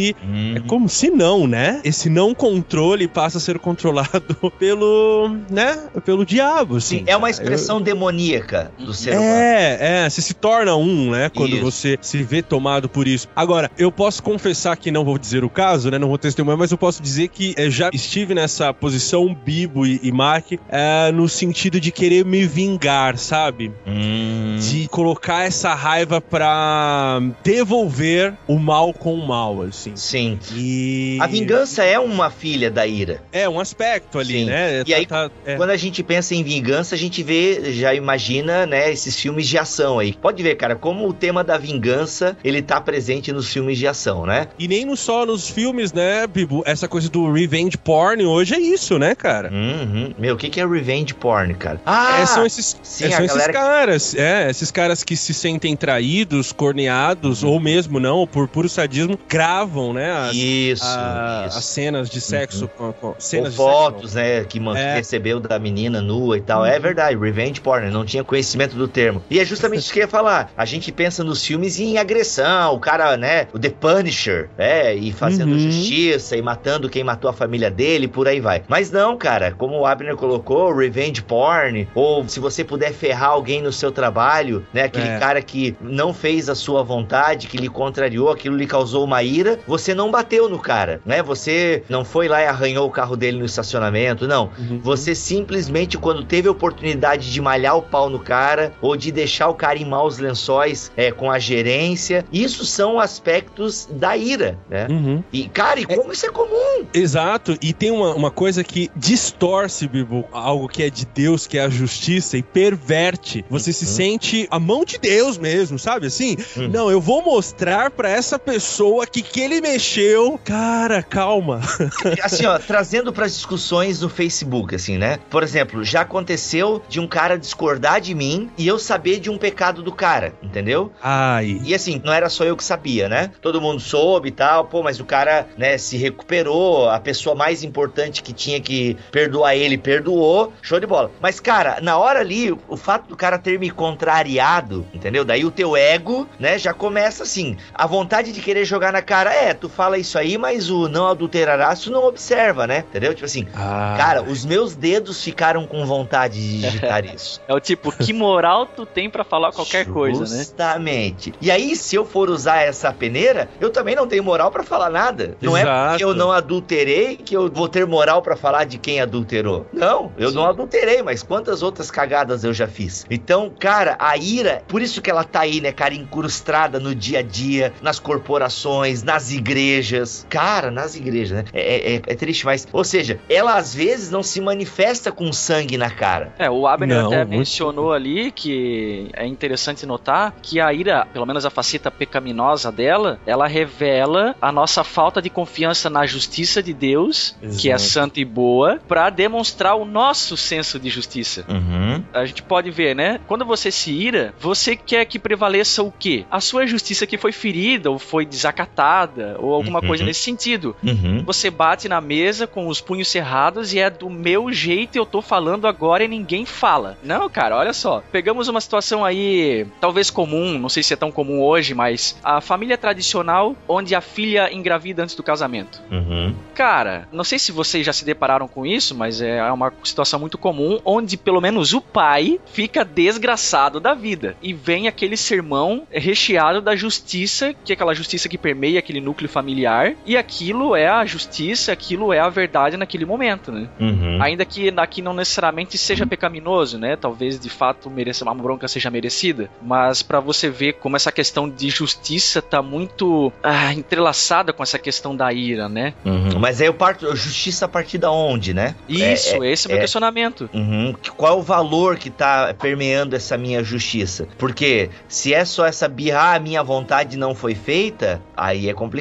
[0.56, 1.80] é como se não, né?
[1.84, 5.78] Esse não controle passa a ser controlado pelo, né?
[6.04, 6.98] Pelo diabo, assim.
[6.98, 9.24] Sim, é uma expressão demoníaca do Eu- ser humano.
[9.26, 11.30] É, é, você se torna um, né?
[11.34, 11.62] Quando Isso.
[11.62, 13.28] você se vê tomado por isso.
[13.34, 15.98] Agora, eu posso confessar que não vou dizer o caso, né?
[15.98, 20.00] Não vou testemunhar, mas eu posso dizer que eh, já estive nessa posição, Bibo e,
[20.02, 23.72] e Mark, eh, no sentido de querer me vingar, sabe?
[23.86, 24.58] Hum.
[24.60, 29.83] de colocar essa raiva pra devolver o mal com o mal, assim.
[29.94, 30.38] Sim.
[30.54, 31.18] E.
[31.20, 33.22] A vingança é uma filha da ira.
[33.32, 34.44] É um aspecto ali, Sim.
[34.46, 34.82] né?
[34.86, 35.56] E aí, tá- é.
[35.56, 39.58] Quando a gente pensa em vingança, a gente vê, já imagina, né, esses filmes de
[39.58, 40.12] ação aí.
[40.14, 44.26] Pode ver, cara, como o tema da vingança, ele tá presente nos filmes de ação,
[44.26, 44.48] né?
[44.58, 46.62] E nem no- só nos filmes, né, Bibo?
[46.66, 49.50] Essa coisa do revenge porn hoje é isso, né, cara?
[49.52, 50.14] Uhum.
[50.18, 51.80] Meu, o que que é revenge porn, cara?
[51.84, 55.16] Ah, É, são esses, sim, é, são esses galera que- caras, é, esses caras que
[55.16, 61.44] se sentem traídos, corneados, ou mesmo não, por puro sadismo, gravam, né, as, Isso, a-
[61.48, 61.58] isso.
[61.58, 64.94] as cenas de sexo, com, com- Ou cenas de fotos, né, que É.
[64.96, 66.64] recebeu da menina nua e tal.
[66.64, 69.22] É verdade, revenge porn, não tinha conhecimento do termo.
[69.30, 70.50] E é justamente isso que eu ia falar.
[70.56, 75.12] A gente pensa nos filmes em agressão, o cara, né, o The Punisher, é, e
[75.12, 75.58] fazendo Uhum.
[75.58, 78.62] justiça e matando quem matou a família dele, por aí vai.
[78.68, 83.62] Mas não, cara, como o Abner colocou, revenge porn, ou se você puder ferrar alguém
[83.62, 85.18] no seu trabalho, né, aquele É.
[85.18, 89.53] cara que não fez a sua vontade, que lhe contrariou, aquilo lhe causou uma ira,
[89.66, 91.22] você não bateu no cara, né?
[91.22, 94.50] Você não foi lá e arranhou o carro dele no estacionamento, não.
[94.58, 94.80] Uhum.
[94.82, 99.48] Você simplesmente, quando teve a oportunidade de malhar o pau no cara, ou de deixar
[99.48, 104.86] o cara em maus lençóis é, com a gerência, isso são aspectos da ira, né?
[104.90, 105.22] Uhum.
[105.32, 106.84] E, cara, e como isso é comum?
[106.92, 111.58] Exato, e tem uma, uma coisa que distorce, Bibo, algo que é de Deus, que
[111.58, 113.44] é a justiça, e perverte.
[113.48, 116.06] Você se sente a mão de Deus mesmo, sabe?
[116.06, 116.68] Assim, Uhum.
[116.68, 120.38] não, eu vou mostrar pra essa pessoa que que ele mexeu.
[120.44, 121.60] Cara, calma.
[122.22, 125.18] assim, ó, trazendo para discussões no Facebook, assim, né?
[125.30, 129.38] Por exemplo, já aconteceu de um cara discordar de mim e eu saber de um
[129.38, 130.92] pecado do cara, entendeu?
[131.02, 131.60] Ai.
[131.64, 133.30] E assim, não era só eu que sabia, né?
[133.40, 137.62] Todo mundo soube e tal, pô, mas o cara, né, se recuperou, a pessoa mais
[137.62, 141.10] importante que tinha que perdoar ele perdoou, show de bola.
[141.20, 145.24] Mas, cara, na hora ali, o- o fato do cara ter me contrariado, entendeu?
[145.24, 149.33] Daí o teu ego, né, já começa assim, a vontade de querer jogar na cara,
[149.34, 152.78] é, tu fala isso aí, mas o não adulterarás, tu não observa, né?
[152.88, 153.12] Entendeu?
[153.14, 153.94] Tipo assim, Ah.
[153.96, 157.40] cara, os meus dedos ficaram com vontade de digitar isso.
[157.48, 160.38] É o tipo, que moral tu tem pra falar qualquer coisa, né?
[160.42, 161.34] Justamente.
[161.40, 164.90] E aí, se eu for usar essa peneira, eu também não tenho moral pra falar
[164.90, 165.36] nada.
[165.40, 165.88] Não é Exato.
[165.90, 169.66] porque eu não adulterei que eu vou ter moral pra falar de quem adulterou.
[169.72, 173.04] Não, eu não adulterei, mas quantas outras cagadas eu já fiz.
[173.10, 177.18] Então, cara, a ira, por isso que ela tá aí, né, cara, incrustada no dia
[177.20, 180.26] a dia, nas corporações, nas igrejas.
[180.28, 181.44] Cara, nas igrejas, né?
[181.52, 182.66] É, é- é triste, mas.
[182.72, 186.32] Ou seja, ela às vezes não se manifesta com sangue na cara.
[186.38, 191.06] É, o Abner Não, até muito- mencionou ali que é interessante notar que a ira,
[191.12, 196.62] pelo menos a faceta pecaminosa dela, ela revela a nossa falta de confiança na justiça
[196.62, 197.90] de Deus, que é Exato.
[197.90, 201.44] santa e boa, pra demonstrar o nosso senso de justiça.
[201.48, 202.02] Uhum.
[202.12, 203.20] A gente pode ver, né?
[203.26, 206.24] Quando você se ira, você quer que prevaleça o quê?
[206.30, 209.86] A sua justiça que foi ferida ou foi desacatada ou alguma Uhum.
[209.88, 210.74] coisa nesse sentido.
[210.82, 211.22] Uhum.
[211.24, 215.20] Você bate na mesa com os punhos cerrados, e é do meu jeito, eu tô
[215.22, 216.96] falando agora e ninguém fala.
[217.02, 218.02] Não, cara, olha só.
[218.12, 222.40] Pegamos uma situação aí, talvez comum, não sei se é tão comum hoje, mas a
[222.40, 225.80] família tradicional onde a filha engravida antes do casamento.
[225.90, 226.34] Uhum.
[226.54, 230.38] Cara, não sei se vocês já se depararam com isso, mas é uma situação muito
[230.38, 236.60] comum onde pelo menos o pai fica desgraçado da vida e vem aquele sermão recheado
[236.60, 241.04] da justiça, que é aquela justiça que permeia aquele núcleo familiar, e aquilo é a
[241.04, 243.68] justiça, aquilo é a verdade naquele momento, né?
[243.78, 244.22] Uhum.
[244.22, 246.96] Ainda que aqui não necessariamente seja pecaminoso, né?
[246.96, 251.48] Talvez de fato mereça uma bronca seja merecida, mas para você ver como essa questão
[251.48, 255.94] de justiça tá muito ah, entrelaçada com essa questão da ira, né?
[256.04, 256.38] Uhum.
[256.38, 258.74] Mas aí eu parto justiça a partir da onde, né?
[258.88, 260.48] Isso, É- é- esse é o meu é- questionamento.
[260.52, 260.94] Uhum.
[261.16, 264.26] Qual é o valor que tá permeando essa minha justiça?
[264.38, 268.72] Porque se é só essa birra, ah, a minha vontade não foi feita, aí é
[268.74, 268.93] complicado.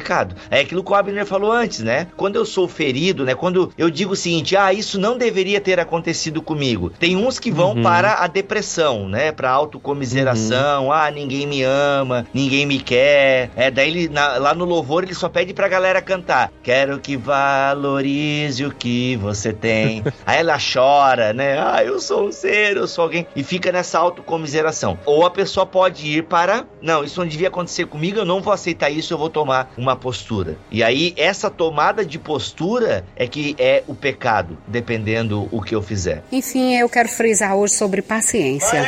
[0.50, 2.08] É aquilo que o Abner falou antes, né?
[2.18, 3.36] Quando eu sou ferido, né?
[3.36, 6.90] Quando eu digo o seguinte, ah, isso não deveria ter acontecido comigo.
[6.90, 7.84] Tem uns que vão Uhum.
[7.84, 9.32] para a depressão, né?
[9.32, 13.50] Pra autocomiseração, ah, ninguém me ama, ninguém me quer.
[13.56, 16.52] É, daí ele, na- lá no louvor ele só pede pra galera cantar.
[16.62, 20.04] Quero que valorize o que você tem.
[20.26, 21.60] Aí ela chora, né?
[21.60, 23.26] Ah, eu sou um ser, eu sou alguém.
[23.36, 24.98] E fica nessa autocomiseração.
[25.06, 28.54] Ou a pessoa pode ir para, não, isso não devia acontecer comigo, eu não vou
[28.54, 30.58] aceitar isso, eu vou tomar uma postura.
[30.72, 35.82] E aí, essa tomada de postura é que é o pecado, dependendo o que eu
[35.82, 36.24] fizer.
[36.32, 38.82] Enfim, eu quero frisar hoje sobre paciência.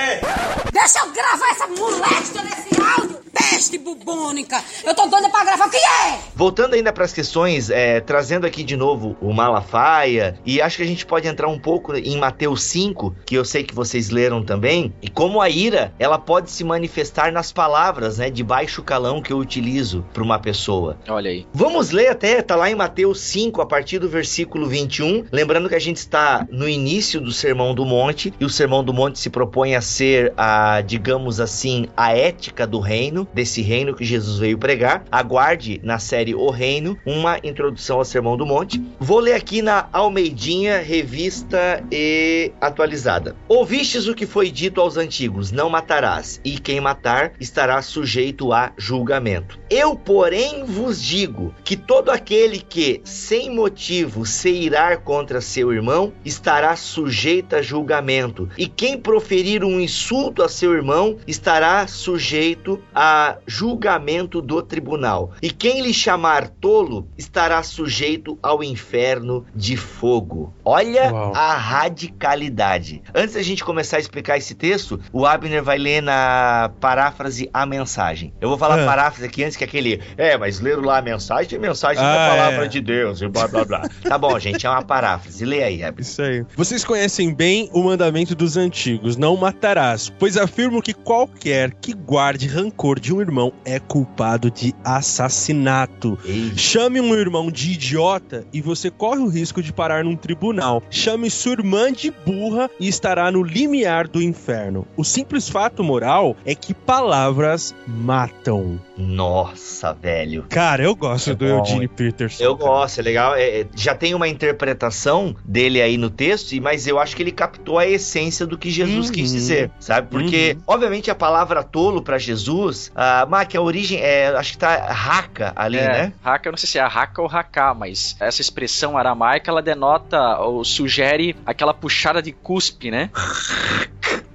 [0.71, 4.63] Deixa eu gravar essa moléstia nesse áudio, peste bubônica.
[4.85, 6.19] Eu tô doida pra gravar, o que é?
[6.33, 10.83] Voltando ainda para as questões, é, trazendo aqui de novo o Malafaia, e acho que
[10.83, 14.41] a gente pode entrar um pouco em Mateus 5, que eu sei que vocês leram
[14.41, 19.21] também, e como a ira, ela pode se manifestar nas palavras, né, de baixo calão
[19.21, 20.97] que eu utilizo para uma pessoa.
[21.09, 21.45] Olha aí.
[21.53, 25.25] Vamos ler até, tá lá em Mateus 5, a partir do versículo 21.
[25.31, 28.93] Lembrando que a gente está no início do Sermão do Monte, e o Sermão do
[28.93, 34.05] Monte se propõe a ser a, digamos assim, a ética do reino, desse reino que
[34.05, 35.03] Jesus veio pregar.
[35.11, 38.81] Aguarde na série O Reino uma introdução ao Sermão do Monte.
[38.97, 43.35] Vou ler aqui na Almeidinha, revista e atualizada.
[43.47, 48.71] Ouvistes o que foi dito aos antigos: não matarás, e quem matar estará sujeito a
[48.77, 49.59] julgamento.
[49.69, 56.13] Eu, porém, vos digo que todo aquele que, sem motivo, se irar contra seu irmão,
[56.23, 58.47] estará sujeito a julgamento.
[58.57, 63.14] E quem proferir um insulto a seu irmão estará sujeito a
[63.47, 65.31] julgamento do tribunal.
[65.41, 70.53] E quem lhe chamar tolo estará sujeito ao inferno de fogo.
[70.63, 71.33] Olha Uau.
[71.35, 73.01] a radicalidade.
[73.13, 77.65] Antes da gente começar a explicar esse texto, o Abner vai ler na paráfrase a
[77.65, 78.33] mensagem.
[78.39, 78.85] Eu vou falar Ah.
[78.85, 80.01] paráfrase aqui antes que aquele.
[80.17, 82.67] É, mas leram lá a mensagem, a mensagem Ah, da palavra é.
[82.67, 83.81] de Deus e blá blá blá.
[84.03, 85.45] tá bom, gente, é uma paráfrase.
[85.45, 86.01] Lê aí, Abner.
[86.01, 86.45] Isso aí.
[86.55, 92.47] Vocês conhecem bem o mandamento dos antigos: não matarás, pois afirmo que qualquer que guarde
[92.47, 96.17] rancor de um irmão é culpado de assassinato.
[96.25, 100.81] Ei, Chame um irmão de idiota e você corre o risco de parar num tribunal.
[100.89, 104.87] Chame sua irmã de burra e estará no limiar do inferno.
[104.95, 108.79] O simples fato moral é que palavras matam.
[108.97, 110.45] Nossa, velho.
[110.49, 111.87] Cara, eu gosto É do bom, Eugene?
[111.87, 112.43] Peterson.
[112.43, 112.69] Eu cara.
[112.69, 113.35] gosto, é legal.
[113.35, 117.31] É, é, já tem uma interpretação dele aí no texto, mas eu acho que ele
[117.31, 119.13] captou a essência do que Jesus Uhum.
[119.13, 120.07] quis dizer, sabe?
[120.09, 120.63] Porque, Uhum.
[120.67, 125.51] obviamente, a palavra tolo pra Jesus, ah, Mac, a origem é, acho que tá raca
[125.55, 126.13] ali, é, né?
[126.23, 130.39] Haka, eu não sei se é haka ou haká, mas essa expressão aramaica ela denota
[130.39, 133.09] ou sugere aquela puxada de cuspe, né?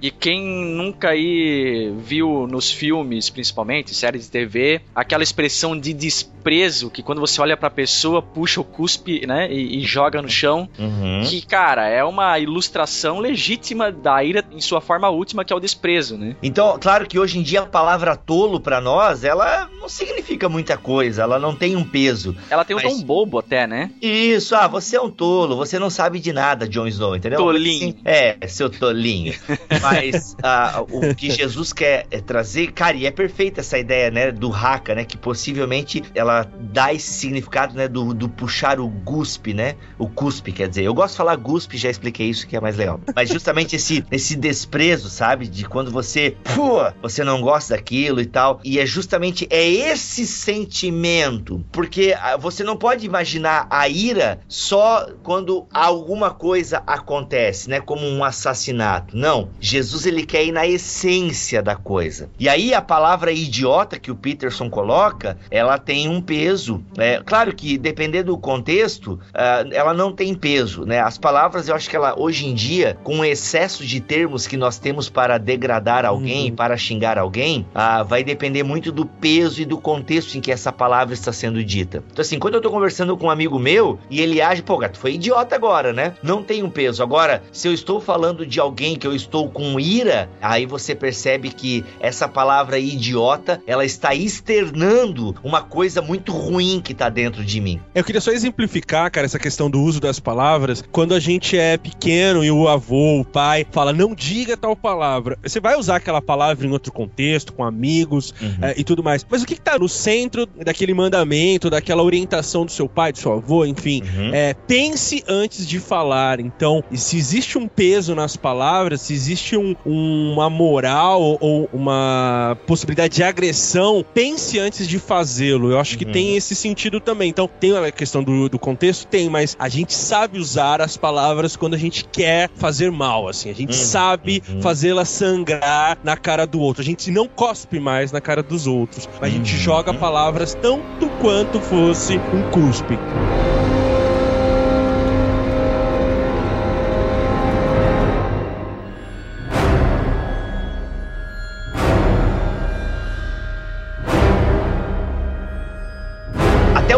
[0.01, 6.89] E quem nunca aí viu nos filmes, principalmente, séries de TV, aquela expressão de desprezo
[6.89, 10.67] que quando você olha pra pessoa, puxa o cuspe, né, e, e joga no chão,
[10.79, 11.21] Uhum.
[11.23, 15.59] que, cara, é uma ilustração legítima da ira em sua forma última, que é o
[15.59, 16.35] desprezo, né?
[16.41, 20.77] Então, claro que hoje em dia a palavra tolo pra nós, ela não significa muita
[20.77, 22.35] coisa, ela não tem um peso.
[22.49, 23.89] Ela tem um Mas- tom bobo até, né?
[24.01, 27.39] Isso, ah, você é um tolo, você não sabe de nada, Jon Snow, entendeu?
[27.39, 27.95] Tolinho.
[28.05, 29.33] É, seu tolinho.
[29.81, 34.31] Mas ah, o que Jesus quer é trazer, cara, e é perfeita essa ideia, né,
[34.31, 39.53] do haka, né, que possivelmente ela dá esse significado, né, do, do puxar o guspe,
[39.53, 40.83] né, o cuspe, quer dizer.
[40.83, 42.99] Eu gosto de falar guspe, já expliquei isso que é mais legal.
[43.15, 48.25] Mas justamente esse, esse desprezo, sabe, de quando você, pô, você não gosta daquilo e
[48.25, 48.59] tal.
[48.63, 55.07] E é justamente, é esse sentimento, porque ah, você não pode imaginar a ira só
[55.23, 59.15] quando alguma coisa acontece, né, como um assassinato.
[59.15, 62.29] Não, Jesus Jesus ele quer ir na essência da coisa.
[62.39, 66.83] E aí a palavra idiota que o Peterson coloca, ela tem um peso.
[66.97, 70.99] É, claro que dependendo do contexto, uh, ela não tem peso, né?
[70.99, 74.55] As palavras, eu acho que ela hoje em dia, com o excesso de termos que
[74.55, 76.55] nós temos para degradar alguém, uhum.
[76.55, 80.71] para xingar alguém, uh, vai depender muito do peso e do contexto em que essa
[80.71, 82.03] palavra está sendo dita.
[82.11, 84.97] Então assim, quando eu tô conversando com um amigo meu e ele age, pô, gato,
[84.97, 86.13] foi idiota agora, né?
[86.21, 87.03] Não tem um peso.
[87.03, 91.49] Agora, se eu estou falando de alguém que eu estou com ira, aí você percebe
[91.49, 97.59] que essa palavra idiota, ela está externando uma coisa muito ruim que está dentro de
[97.59, 97.79] mim.
[97.93, 100.83] Eu queria só exemplificar, cara, essa questão do uso das palavras.
[100.91, 105.37] Quando a gente é pequeno e o avô, o pai, fala, não diga tal palavra.
[105.43, 108.57] Você vai usar aquela palavra em outro contexto, com amigos uhum.
[108.61, 109.25] é, e tudo mais.
[109.29, 113.33] Mas o que está no centro daquele mandamento, daquela orientação do seu pai, do seu
[113.33, 114.01] avô, enfim?
[114.03, 114.33] Uhum.
[114.33, 116.39] É, pense antes de falar.
[116.39, 123.15] Então, se existe um peso nas palavras, se existe um, uma moral ou uma possibilidade
[123.15, 125.71] de agressão, pense antes de fazê-lo.
[125.71, 126.11] Eu acho que uhum.
[126.11, 127.29] tem esse sentido também.
[127.29, 129.07] Então, tem a questão do, do contexto?
[129.07, 133.49] Tem, mas a gente sabe usar as palavras quando a gente quer fazer mal, assim.
[133.49, 133.85] A gente uhum.
[133.85, 134.61] sabe uhum.
[134.61, 136.81] fazê-las sangrar na cara do outro.
[136.81, 139.57] A gente não cospe mais na cara dos outros, mas a gente uhum.
[139.57, 142.97] joga palavras tanto quanto fosse um cuspe.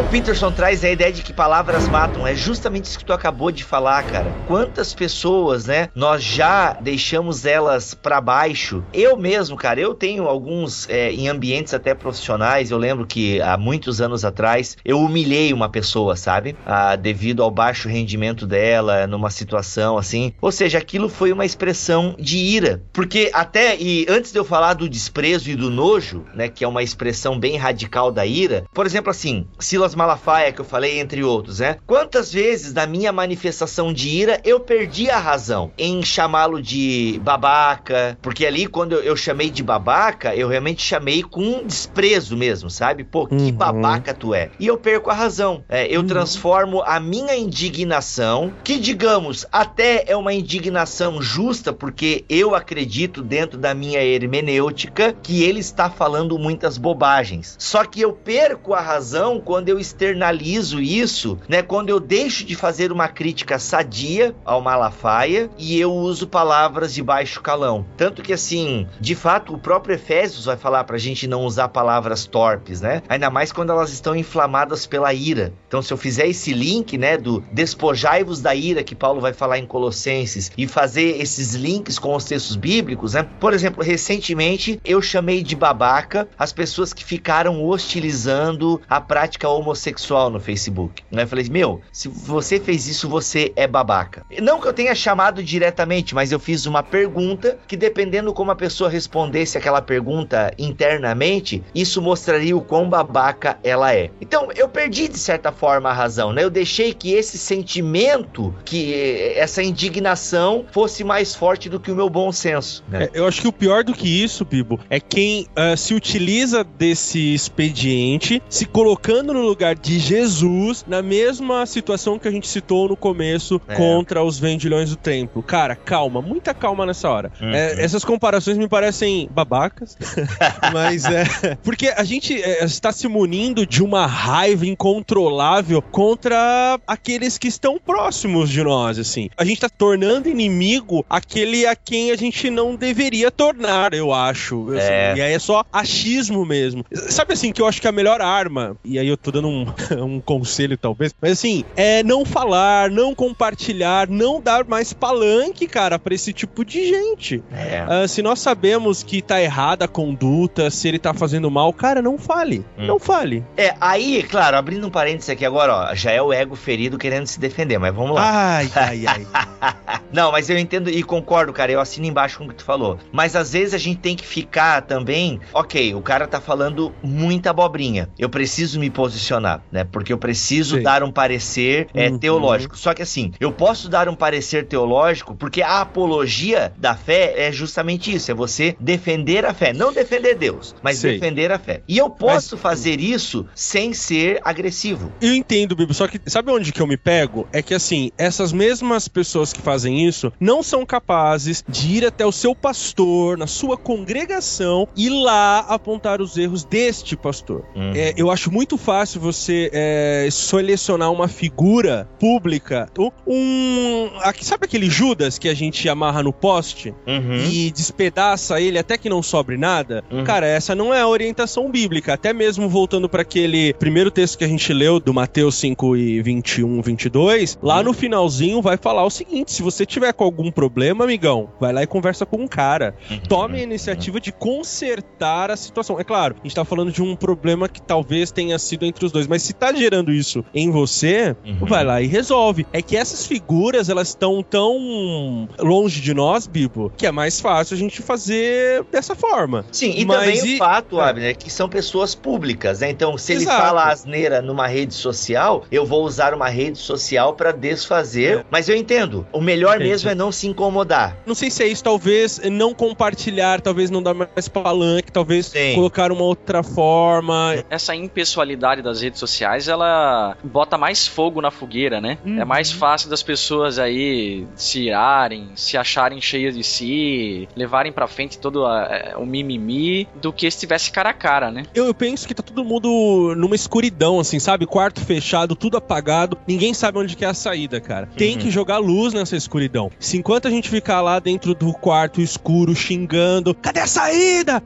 [0.02, 2.26] Peterson traz a ideia de que palavras matam.
[2.26, 4.36] É justamente isso que tu acabou de falar, cara.
[4.46, 8.84] Quantas pessoas, né, nós já deixamos elas para baixo.
[8.94, 12.72] Eu mesmo, cara, eu tenho alguns é, em ambientes até profissionais.
[12.72, 16.56] Eu lembro que há muitos anos atrás eu humilhei uma pessoa, sabe?
[16.66, 20.34] Ah, devido ao baixo rendimento dela, numa situação assim.
[20.42, 22.82] Ou seja, aquilo foi uma expressão de ira.
[22.94, 26.68] Porque até, e antes de eu falar do desprezo e do nojo, né, que é
[26.68, 29.48] uma expressão bem radical da ira, por exemplo, assim,
[29.84, 31.78] Silas Malafaia que eu falei, entre outros, né?
[31.86, 38.18] Quantas vezes na minha manifestação de ira eu perdi a razão em chamá-lo de babaca?
[38.22, 43.04] Porque ali, quando eu, chamei de babaca, eu realmente chamei com desprezo mesmo, sabe?
[43.04, 43.52] Pô, que uhum.
[43.52, 44.52] babaca tu é.
[44.58, 45.64] E eu perco a razão.
[45.68, 46.08] É, eu uhum.
[46.08, 53.58] transformo a minha indignação, que digamos, até é uma indignação justa, porque eu acredito dentro
[53.58, 57.56] da minha hermenêutica que ele está falando muitas bobagens.
[57.60, 62.56] Só que eu perco a razão quando eu externalizo isso, né, quando eu deixo de
[62.56, 67.86] fazer uma crítica sadia ao Malafaia e eu uso palavras de baixo calão.
[67.98, 72.26] Tanto que assim, de fato, o próprio Efésios vai falar pra gente não usar palavras
[72.26, 73.02] torpes, né?
[73.08, 75.54] Ainda mais quando elas estão inflamadas pela ira.
[75.68, 79.60] Então, se eu fizer esse link, né, do despojai-vos da ira que Paulo vai falar
[79.60, 83.28] em Colossenses e fazer esses links com os textos bíblicos, né?
[83.40, 89.63] Por exemplo, recentemente eu chamei de babaca as pessoas que ficaram hostilizando a prática homossexual
[89.64, 91.04] homossexual no Facebook.
[91.10, 91.26] Né?
[91.26, 94.26] Falei, meu, se você fez isso, você é babaca.
[94.42, 98.56] Não que eu tenha chamado diretamente, mas eu fiz uma pergunta que, dependendo como a
[98.56, 104.12] pessoa respondesse aquela pergunta internamente, isso mostraria o quão babaca ela é.
[104.22, 106.44] Então, eu perdi de certa forma a razão, né?
[106.44, 112.10] Eu deixei que esse sentimento, que essa indignação fosse mais forte do que o meu
[112.10, 112.84] bom senso.
[112.90, 113.06] Né?
[113.06, 116.64] É, eu acho que o pior do que isso, Bibo, é quem uh, se utiliza
[116.64, 122.90] desse expediente, se colocando no lugar de Jesus na mesma situação que a gente citou
[122.90, 123.76] no começo é.
[123.76, 125.44] contra os vendilhões do templo.
[125.44, 127.32] Cara, calma, muita calma nessa hora.
[127.40, 127.52] Uhum.
[127.52, 129.96] É, essas comparações me parecem babacas,
[130.74, 131.56] mas é.
[131.64, 137.80] Porque a gente é, está se munindo de uma raiva incontrolável contra aqueles que estão
[137.80, 139.30] próximos de nós, assim.
[139.38, 144.72] A gente está tornando inimigo aquele a quem a gente não deveria tornar, eu acho.
[144.72, 145.14] Assim, é.
[145.18, 146.84] E aí é só achismo mesmo.
[146.92, 149.66] Sabe assim, que eu acho que a melhor arma, e aí eu tô dando um
[150.00, 151.14] um, conselho, talvez.
[151.20, 156.64] Mas assim, é não falar, não compartilhar, não dar mais palanque, cara, pra esse tipo
[156.64, 157.44] de gente.
[157.52, 158.04] É.
[158.04, 162.02] Uh, se nós sabemos que tá errada a conduta, se ele tá fazendo mal, cara,
[162.02, 162.66] não fale.
[162.78, 162.86] Hum.
[162.86, 163.44] Não fale.
[163.58, 167.26] É, aí, claro, abrindo um parênteses aqui agora, ó, já é o ego ferido querendo
[167.26, 168.58] se defender, mas vamos lá.
[168.58, 169.28] Ai, ai, ai.
[170.14, 173.00] não, mas eu entendo e concordo, cara, eu assino embaixo com o que tu falou.
[173.12, 177.50] Mas às vezes a gente tem que ficar também, ok, o cara tá falando muita
[177.50, 178.10] abobrinha.
[178.20, 179.84] Eu preciso me posicionar funcionar, né?
[179.86, 180.84] Porque eu preciso Sim.
[180.84, 182.20] dar um parecer é, Uhum.
[182.20, 182.78] teológico.
[182.78, 187.52] Só que assim, eu posso dar um parecer teológico porque a apologia da fé é
[187.52, 191.14] justamente isso, é você defender a fé, não defender Deus, mas Sei.
[191.14, 191.82] defender a fé.
[191.88, 195.12] E eu posso fazer isso sem ser agressivo.
[195.22, 197.48] Eu entendo, Bibo, só que sabe onde que eu me pego?
[197.54, 202.26] É que assim, essas mesmas pessoas que fazem isso não são capazes de ir até
[202.26, 207.64] o seu pastor, na sua congregação, e lá apontar os erros deste pastor.
[207.76, 207.94] Uhum.
[207.96, 212.88] É, eu acho muito fácil você é, selecionar uma figura pública,
[213.28, 214.10] um.
[214.22, 216.94] aqui- sabe aquele Judas que a gente amarra no poste?
[217.08, 217.34] Uhum.
[217.52, 220.24] e despedaça ele até que não sobre nada, Uhum.
[220.24, 222.14] cara, essa não é a orientação bíblica.
[222.14, 226.22] Até mesmo voltando para aquele primeiro texto que a gente leu do Mateus 5 e
[226.22, 227.84] 21, 22, lá Uhum.
[227.84, 231.84] no finalzinho vai falar o seguinte: se você tiver com algum problema, amigão, vai lá
[231.84, 232.96] e conversa com um cara.
[233.10, 233.20] Uhum.
[233.28, 236.00] Tome a iniciativa de consertar a situação.
[236.00, 239.12] É claro, a gente tá falando de um problema que talvez tenha sido entre os
[239.12, 241.66] dois, mas se tá gerando isso em você, Uhum.
[241.68, 242.66] vai lá e resolve.
[242.74, 247.76] É que essas figuras, elas estão tão longe de nós, Bibo, que é mais fácil
[247.76, 249.66] a gente fazer dessa forma.
[249.72, 251.10] Sim, e Mas também e- o fato, é.
[251.10, 252.90] Abner, que são pessoas públicas, né?
[252.90, 253.62] Então, se ele Exato.
[253.62, 258.40] fala asneira numa rede social, eu vou usar uma rede social pra desfazer.
[258.40, 258.46] É.
[258.50, 259.26] Mas eu entendo.
[259.32, 259.90] O melhor Entendi.
[259.90, 261.18] mesmo é não se incomodar.
[261.26, 265.76] Não sei se é isso, talvez não compartilhar, talvez não dar mais palanque, talvez Sim.
[265.76, 267.64] colocar uma outra forma.
[267.70, 272.18] Essa impessoalidade das redes sociais, ela bota mais fogo na fogueira, né?
[272.26, 272.40] Uhum.
[272.42, 278.08] É mais fácil das pessoas aí se irarem, se acharem cheias de si, levarem pra
[278.08, 281.64] frente todo a- é, o mimimi, do que se estivesse cara a cara, né?
[281.74, 284.66] Eu, eu penso que tá todo mundo numa escuridão, assim, sabe?
[284.66, 288.08] Quarto fechado, tudo apagado, ninguém sabe onde que é a saída, cara.
[288.18, 288.40] Tem Uhum.
[288.42, 289.92] que jogar luz nessa escuridão.
[290.00, 294.62] Se enquanto a gente ficar lá dentro do quarto escuro xingando, cadê a saída?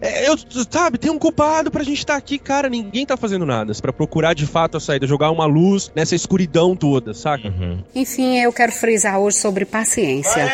[0.00, 0.36] É, Eu,
[0.70, 2.68] sabe, tem um culpado pra gente estar aqui, cara.
[2.68, 6.74] Ninguém tá fazendo nada pra procurar de fato a saída, jogar uma luz nessa escuridão
[6.76, 7.52] toda, saca?
[7.94, 10.46] Enfim, eu quero frisar hoje sobre paciência.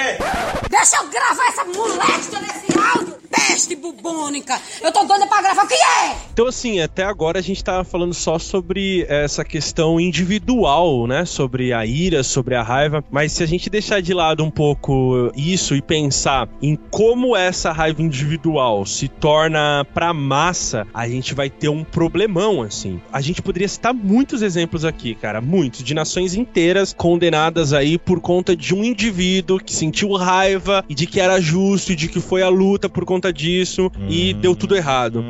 [0.70, 3.20] Deixa eu gravar essa moléstia nesse áudio!
[3.30, 4.60] Peste bubônica!
[4.82, 6.16] Eu tô doida pra gravar, o que é?
[6.32, 11.24] Então, assim, até agora a gente tá falando só sobre essa questão individual, né?
[11.24, 13.04] Sobre a ira, sobre a raiva.
[13.10, 17.72] Mas se a gente deixar de lado um pouco isso e pensar em como essa
[17.72, 22.99] raiva individual se torna pra massa, a gente vai ter um problemão, assim.
[23.12, 25.40] A gente poderia citar muitos exemplos aqui, cara.
[25.40, 25.82] Muitos.
[25.82, 31.06] De nações inteiras condenadas aí por conta de um indivíduo que sentiu raiva e de
[31.06, 34.76] que era justo e de que foi a luta por conta disso e deu tudo
[34.76, 35.24] errado.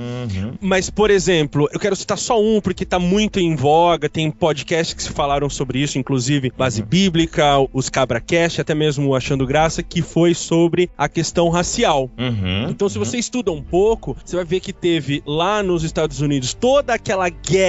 [0.61, 4.95] Mas, por exemplo, eu quero citar só um, porque tá muito em voga, tem podcasts
[4.95, 9.83] que se falaram sobre isso, inclusive Base Bíblica, os CabraCast, até mesmo o Achando Graça,
[9.83, 12.11] que foi sobre a questão racial.
[12.19, 12.71] Uhum.
[12.71, 16.55] Então, se você estuda um pouco, você vai ver que teve lá nos Estados Unidos
[16.55, 17.60] toda aquela guerra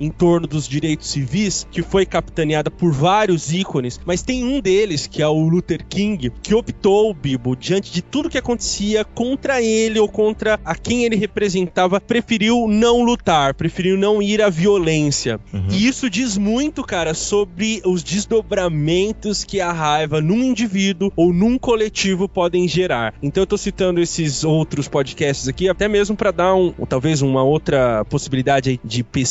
[0.00, 5.06] em torno dos direitos civis, que foi capitaneada por vários ícones, mas tem um deles,
[5.06, 9.98] que é o Luther King, que optou, Bibo, diante de tudo que acontecia contra ele
[9.98, 15.40] ou contra a quem ele representava, preferiu não lutar, preferiu não ir à violência.
[15.70, 21.58] E isso diz muito, cara, sobre os desdobramentos que a raiva num indivíduo ou num
[21.58, 23.14] coletivo podem gerar.
[23.22, 27.42] Então eu tô citando esses outros podcasts aqui, até mesmo para dar um, talvez uma
[27.42, 29.27] outra possibilidade de pesquisa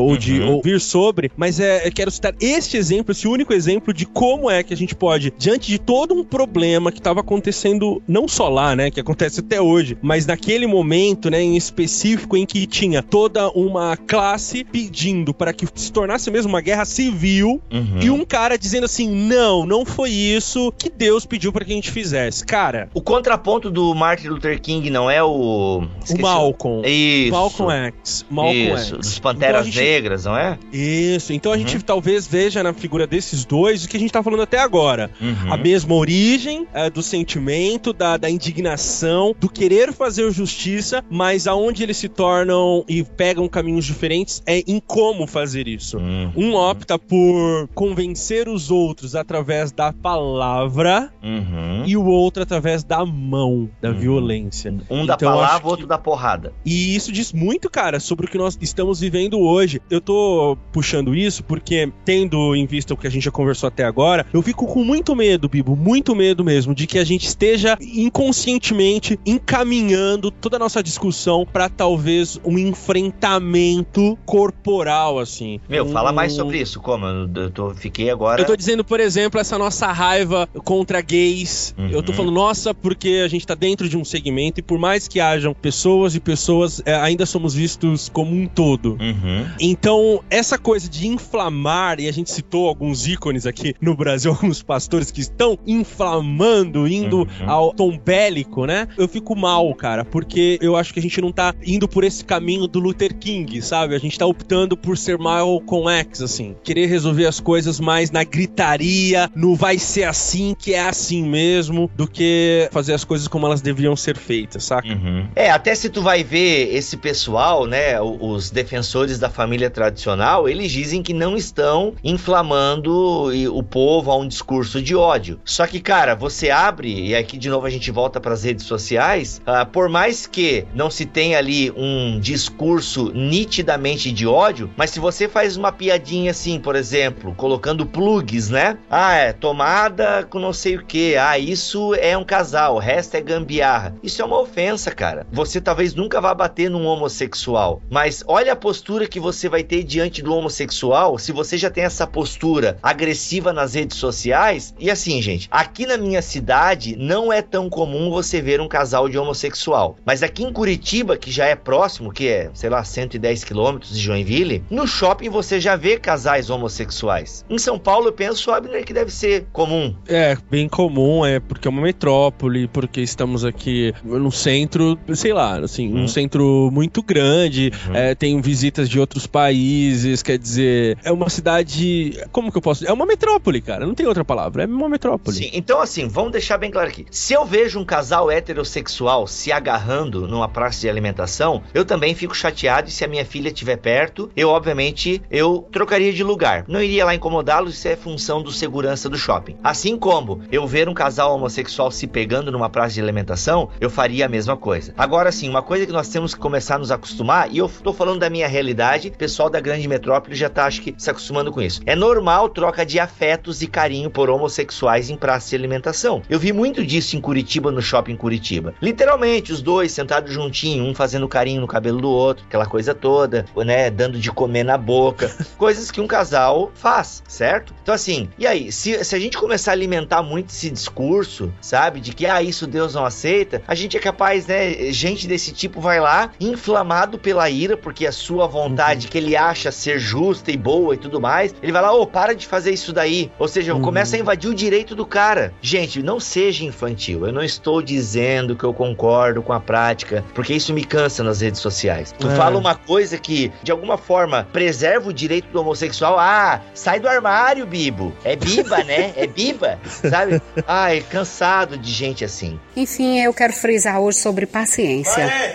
[0.00, 0.54] ou de Uhum.
[0.56, 4.62] ouvir sobre, mas é, eu quero citar este exemplo, esse único exemplo de como é
[4.62, 8.74] que a gente pode, diante de todo um problema que estava acontecendo não só lá,
[8.76, 13.48] né, que acontece até hoje, mas naquele momento, né, em específico em que tinha toda
[13.50, 18.00] uma classe pedindo para que se tornasse mesmo uma guerra civil Uhum.
[18.02, 21.74] e um cara dizendo assim: "Não, não foi isso que Deus pediu para que a
[21.74, 22.44] gente fizesse".
[22.44, 25.82] Cara, O contraponto do Martin Luther King não é o.
[26.10, 27.32] o Malcolm, Isso.
[27.32, 29.19] Malcolm X, Malcolm Isso, X.
[29.20, 30.58] Panteras Então gente- Negras, não é?
[30.72, 31.60] Isso, então a Uhum.
[31.66, 35.10] gente talvez veja na figura desses dois o que a gente tá falando até agora.
[35.20, 35.52] Uhum.
[35.52, 41.82] A mesma origem é, do sentimento, da, da indignação, do querer fazer justiça, mas aonde
[41.82, 45.98] eles se tornam e pegam caminhos diferentes é em como fazer isso.
[45.98, 46.32] Uhum.
[46.36, 51.84] Um opta por convencer os outros através da palavra Uhum.
[51.86, 53.98] e o outro através da mão, da Uhum.
[53.98, 54.74] violência.
[54.88, 56.52] Um da Então, acho palavra, outro da porrada.
[56.64, 59.80] E isso diz muito, cara, sobre o que nós estamos vivendo hoje.
[59.90, 63.84] Eu tô puxando isso porque, tendo em vista o que a gente já conversou até
[63.84, 67.76] agora, eu fico com muito medo, Bibo, muito medo mesmo, de que a gente esteja
[67.80, 75.60] inconscientemente encaminhando toda a nossa discussão para talvez um enfrentamento corporal, assim.
[75.68, 75.88] Meu, um...
[75.88, 77.06] fala mais sobre isso, como?
[77.06, 78.40] Eu tô, fiquei agora.
[78.40, 81.74] Eu tô dizendo, por exemplo, essa nossa raiva contra gays.
[81.78, 81.88] Uhum.
[81.90, 85.08] Eu tô falando, nossa, porque a gente tá dentro de um segmento e por mais
[85.08, 88.96] que hajam pessoas e pessoas, é, ainda somos vistos como um todo.
[89.00, 89.46] Uhum.
[89.58, 94.62] Então, essa coisa de inflamar, e a gente citou alguns ícones aqui no Brasil, alguns
[94.62, 97.50] pastores que estão inflamando, indo uhum.
[97.50, 98.86] ao tom bélico, né?
[98.98, 102.24] Eu fico mal, cara, porque eu acho que a gente não tá indo por esse
[102.24, 103.94] caminho do Luther King, sabe?
[103.94, 106.54] A gente tá optando por ser Malcolm X, assim.
[106.62, 111.90] Querer resolver as coisas mais na gritaria, no vai ser assim, que é assim mesmo,
[111.96, 114.88] do que fazer as coisas como elas deveriam ser feitas, saca?
[114.88, 115.28] Uhum.
[115.34, 120.72] É, até se tu vai ver esse pessoal, né, os defensores da família tradicional, eles
[120.72, 125.40] dizem que não estão inflamando o povo a um discurso de ódio.
[125.44, 128.66] Só que, cara, você abre, e aqui de novo a gente volta para as redes
[128.66, 134.90] sociais, uh, por mais que não se tenha ali um discurso nitidamente de ódio, mas
[134.90, 138.76] se você faz uma piadinha assim, por exemplo, colocando plugs, né?
[138.90, 143.14] Ah, é tomada com não sei o que, ah, isso é um casal, o resto
[143.14, 143.94] é gambiarra.
[144.02, 145.26] Isso é uma ofensa, cara.
[145.30, 149.84] Você talvez nunca vá bater num homossexual, mas olha a postura que você vai ter
[149.84, 154.74] diante do homossexual se você já tem essa postura agressiva nas redes sociais.
[154.78, 159.08] E assim, gente, aqui na minha cidade não é tão comum você ver um casal
[159.08, 163.44] de homossexual, mas aqui em Curitiba, que já é próximo, que é, sei lá, 110
[163.44, 167.44] quilômetros de Joinville, no shopping você já vê casais homossexuais.
[167.48, 169.94] Em São Paulo, eu penso, Abner, que deve ser comum.
[170.08, 175.58] É, bem comum, é porque é uma metrópole, porque estamos aqui no centro, sei lá,
[175.58, 176.08] assim, um uhum.
[176.08, 177.94] centro muito grande, uhum.
[177.94, 182.18] é, tem visitas de outros países, quer dizer, é uma cidade.
[182.32, 182.86] Como que eu posso.
[182.86, 185.36] É uma metrópole, cara, não tem outra palavra, é uma metrópole.
[185.36, 187.06] Sim, então assim, vamos deixar bem claro aqui.
[187.10, 192.34] Se eu vejo um casal heterossexual se agarrando numa praça de alimentação, eu também fico
[192.34, 196.64] chateado e se a minha filha estiver perto, eu obviamente eu trocaria de lugar.
[196.68, 199.56] Não iria lá incomodá-los, isso é função do segurança do shopping.
[199.62, 204.26] Assim como eu ver um casal homossexual se pegando numa praça de alimentação, eu faria
[204.26, 204.94] a mesma coisa.
[204.96, 207.92] Agora sim, uma coisa que nós temos que começar a nos acostumar, e eu tô
[207.92, 211.50] falando da minha realidade, o pessoal da grande metrópole já tá acho que se acostumando
[211.50, 211.80] com isso.
[211.86, 216.22] É normal troca de afetos e carinho por homossexuais em praça de alimentação.
[216.28, 218.74] Eu vi muito disso em Curitiba, no shopping Curitiba.
[218.80, 223.46] Literalmente, os dois sentados juntinho, um fazendo carinho no cabelo do outro, aquela coisa toda,
[223.56, 227.74] né, dando de comer na boca, coisas que um casal faz, certo?
[227.82, 232.00] Então assim, e aí, se, se a gente começar a alimentar muito esse discurso, sabe,
[232.00, 235.80] de que ah, isso Deus não aceita, a gente é capaz, né, gente desse tipo
[235.80, 239.12] vai lá inflamado pela ira, porque a sua vontade uhum.
[239.12, 242.06] que ele acha ser justa e boa e tudo mais, ele vai lá, ô, oh,
[242.06, 243.30] para de fazer isso daí.
[243.38, 243.80] Ou seja, uhum.
[243.80, 245.54] começa a invadir o direito do cara.
[245.62, 247.26] Gente, não seja infantil.
[247.26, 251.40] Eu não estou dizendo que eu concordo com a prática, porque isso me cansa nas
[251.40, 252.14] redes sociais.
[252.18, 252.34] Tu é.
[252.34, 256.18] fala uma coisa que, de alguma forma, preserva o direito do homossexual.
[256.18, 258.12] Ah, sai do armário, Bibo.
[258.24, 259.12] É biba, né?
[259.16, 260.42] É biba, sabe?
[260.66, 262.58] Ai, cansado de gente assim.
[262.76, 265.24] Enfim, eu quero frisar hoje sobre paciência.
[265.24, 265.52] Aê.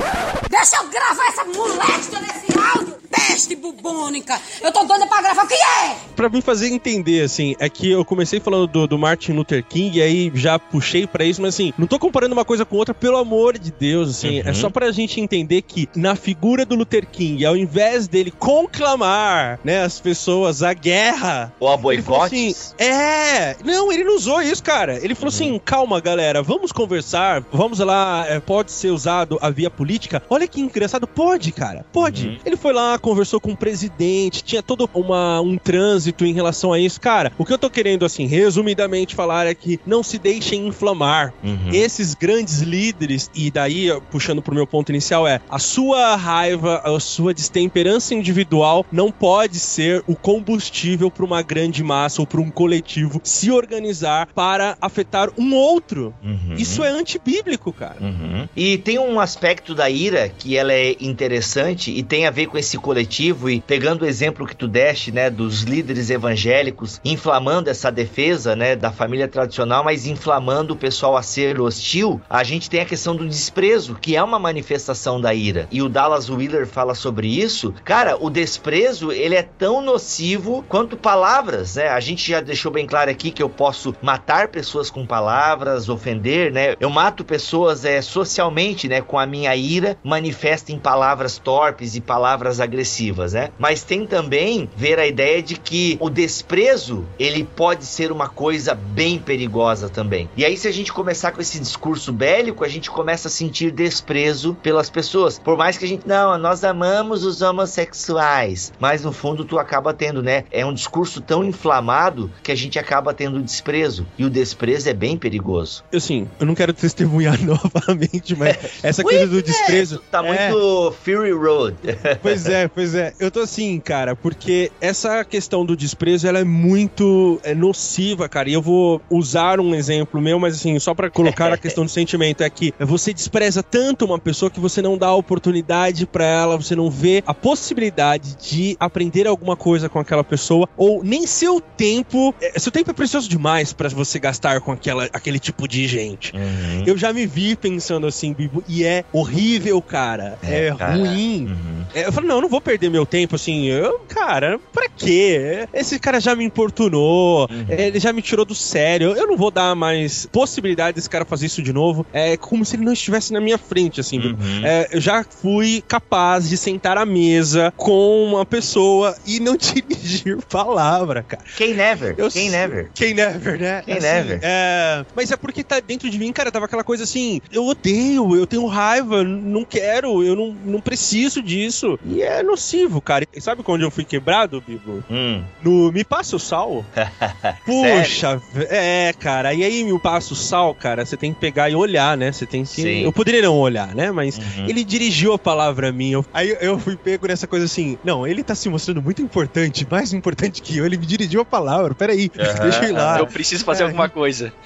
[0.49, 2.74] Deixa eu gravar essa moléstia nesse áudio!
[3.15, 4.39] Peste bubônica.
[4.61, 5.45] Eu tô doida pra gravar.
[5.45, 5.95] O que é?
[6.15, 9.97] Pra me fazer entender, assim, é que eu comecei falando do, do Martin Luther King
[9.97, 12.93] e aí já puxei pra isso, mas assim, não tô comparando uma coisa com outra,
[12.93, 14.39] pelo amor de Deus, assim.
[14.39, 14.49] É uhum.
[14.49, 19.59] É só pra gente entender que na figura do Luther King, ao invés dele conclamar,
[19.63, 21.53] né, as pessoas à guerra.
[21.59, 22.25] Ou a boicote.
[22.25, 24.97] Assim, é, não, ele não usou isso, cara.
[25.03, 25.35] Ele falou uhum.
[25.35, 30.23] assim: calma, galera, vamos conversar, vamos lá, é, pode ser usado a via política.
[30.29, 32.27] Olha que engraçado, pode, cara, pode.
[32.27, 32.37] Uhum.
[32.45, 36.79] Ele foi lá, conversou com o presidente, tinha todo uma, um trânsito em relação a
[36.79, 36.99] isso.
[36.99, 41.31] Cara, o que eu tô querendo, assim, resumidamente falar é que não se deixem inflamar.
[41.43, 41.69] Uhum.
[41.71, 46.99] Esses grandes líderes, e daí, puxando pro meu ponto inicial, é a sua raiva, a
[46.99, 52.49] sua destemperança individual não pode ser o combustível para uma grande massa ou para um
[52.49, 56.15] coletivo se organizar para afetar um outro.
[56.23, 56.55] Uhum.
[56.57, 57.97] Isso é antibíblico, cara.
[58.01, 58.49] Uhum.
[58.55, 62.54] E tem um aspecto da ira que ela é interessante e tem a ver com
[62.57, 67.69] esse coletivo coletivo e pegando o exemplo que tu deste, né, dos líderes evangélicos inflamando
[67.69, 72.69] essa defesa, né, da família tradicional, mas inflamando o pessoal a ser hostil, a gente
[72.69, 75.67] tem a questão do desprezo, que é uma manifestação da ira.
[75.71, 77.73] E o Dallas Wheeler fala sobre isso.
[77.83, 81.89] Cara, o desprezo, ele é tão nocivo quanto palavras, né?
[81.89, 86.51] A gente já deixou bem claro aqui que eu posso matar pessoas com palavras, ofender,
[86.51, 86.75] né?
[86.79, 92.01] Eu mato pessoas é, socialmente, né, com a minha ira, manifesta em palavras torpes e
[92.01, 93.49] palavras agressivas agressivas, né?
[93.57, 98.75] Mas tem também ver a ideia de que o desprezo, ele pode ser uma coisa
[98.75, 100.29] bem perigosa também.
[100.35, 103.71] E aí se a gente começar com esse discurso bélico, a gente começa a sentir
[103.71, 105.39] desprezo pelas pessoas.
[105.39, 109.93] Por mais que a gente, não, nós amamos os homossexuais, mas no fundo tu acaba
[109.93, 110.43] tendo, né?
[110.51, 114.05] É um discurso tão inflamado que a gente acaba tendo desprezo.
[114.17, 115.83] E o desprezo é bem perigoso.
[115.93, 120.01] Assim, eu não quero testemunhar novamente, mas essa coisa do desprezo.
[120.11, 121.75] Tá é, muito Fury Road.
[122.21, 123.13] Pois é, pois é.
[123.19, 128.49] Eu tô assim, cara, porque essa questão do desprezo, ela é muito é, nociva, cara.
[128.49, 131.91] E eu vou usar um exemplo meu, mas assim, só pra colocar a questão do
[131.91, 136.57] sentimento, é que você despreza tanto uma pessoa que você não dá oportunidade pra ela,
[136.57, 141.59] você não vê a possibilidade de aprender alguma coisa com aquela pessoa, ou nem seu
[141.61, 142.33] tempo.
[142.41, 146.33] é, Seu tempo é precioso demais pra você gastar com aquela, aquele tipo de gente.
[146.35, 146.83] Uhum.
[146.85, 150.37] Eu já me vi pensando assim, Bibo, e é horrível, cara.
[150.43, 150.95] É, É, cara.
[150.95, 151.47] ruim.
[151.47, 151.85] Uhum.
[151.93, 153.65] É, eu falei, não, não vou perder meu tempo assim.
[153.67, 155.67] Eu, cara, pra quê?
[155.73, 157.65] Esse cara já me importunou, Uhum.
[157.69, 159.13] ele já me tirou do sério.
[159.15, 162.05] Eu não vou dar mais possibilidade desse cara fazer isso de novo.
[162.11, 164.19] É como se ele não estivesse na minha frente, assim.
[164.19, 164.65] Uhum.
[164.65, 170.37] É, eu já fui capaz de sentar à mesa com uma pessoa e não dirigir
[170.49, 171.43] palavra, cara.
[171.57, 172.15] Quem never?
[172.17, 172.89] Eu Quem never?
[172.93, 173.81] Quem never, né?
[173.85, 174.39] Quem never?
[174.41, 178.35] É, mas é porque tá dentro de mim, cara, tava aquela coisa assim, eu odeio,
[178.35, 181.99] eu tenho raiva, não quero, eu não, não preciso disso.
[182.05, 183.25] E é nocivo, cara.
[183.33, 185.03] E sabe quando eu fui quebrado, Bibo?
[185.09, 185.43] Hum.
[185.63, 186.85] No Me Passa o Sal.
[187.65, 189.53] Puxa, é, cara.
[189.53, 192.31] E aí, Me Passa o Sal, cara, você tem que pegar e olhar, né?
[192.31, 192.69] Você tem que...
[192.69, 193.03] Sim.
[193.03, 194.11] Eu poderia não olhar, né?
[194.11, 194.65] Mas Uhum.
[194.67, 196.11] ele dirigiu a palavra a mim.
[196.11, 199.87] Eu- aí eu fui pego nessa coisa assim, não, ele tá se mostrando muito importante,
[199.89, 200.85] mais importante que eu.
[200.85, 203.19] Ele me dirigiu a palavra, peraí, Aham, deixa eu ir lá.
[203.19, 203.85] Eu preciso fazer É.
[203.87, 204.53] alguma coisa.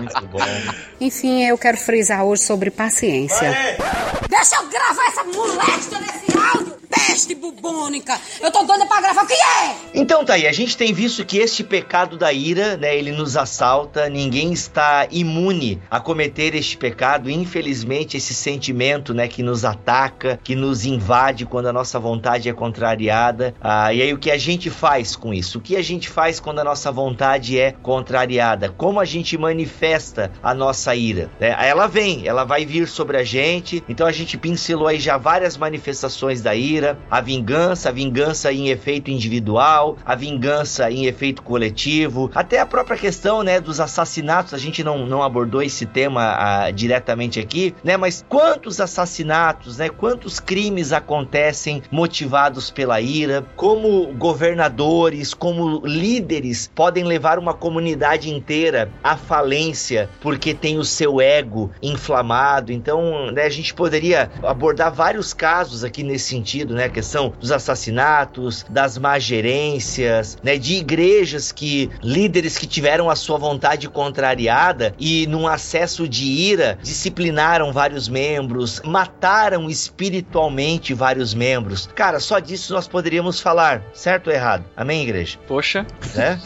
[0.00, 0.38] Muito bom.
[1.00, 3.50] Enfim, eu quero frisar hoje sobre paciência.
[4.28, 6.81] Deixa eu gravar essa moléstia nesse áudio!
[6.92, 8.18] Peste bubônica!
[8.40, 9.76] Eu tô doida pra gravar, o que é?
[9.94, 13.36] Então tá aí, a gente tem visto que este pecado da ira, né, ele nos
[13.36, 20.38] assalta, ninguém está imune a cometer este pecado, infelizmente esse sentimento, né, que nos ataca,
[20.42, 24.38] que nos invade quando a nossa vontade é contrariada, ah, e aí o que a
[24.38, 25.58] gente faz com isso?
[25.58, 28.68] O que a gente faz quando a nossa vontade é contrariada?
[28.68, 31.30] Como a gente manifesta a nossa ira?
[31.38, 31.54] né?
[31.58, 35.56] Ela vem, ela vai vir sobre a gente, então a gente pincelou aí já várias
[35.56, 42.30] manifestações da ira, a vingança, a vingança em efeito individual, a vingança em efeito coletivo,
[42.34, 46.70] até a própria questão, né, dos assassinatos, a gente não, não abordou esse tema ah,
[46.70, 55.34] diretamente aqui, né, mas quantos assassinatos, né, quantos crimes acontecem motivados pela ira, como governadores,
[55.34, 62.72] como líderes podem levar uma comunidade inteira à falência porque tem o seu ego inflamado,
[62.72, 66.84] então, né, a gente poderia abordar vários casos aqui nesse sentido, né?
[66.84, 70.56] A questão dos assassinatos, das má gerências, né?
[70.56, 76.78] De igrejas que líderes que tiveram a sua vontade contrariada e num acesso de ira
[76.82, 81.88] disciplinaram vários membros, mataram espiritualmente vários membros.
[81.94, 84.64] Cara, só disso nós poderíamos falar, certo ou errado?
[84.76, 85.38] Amém, igreja?
[85.46, 86.40] Poxa, Né?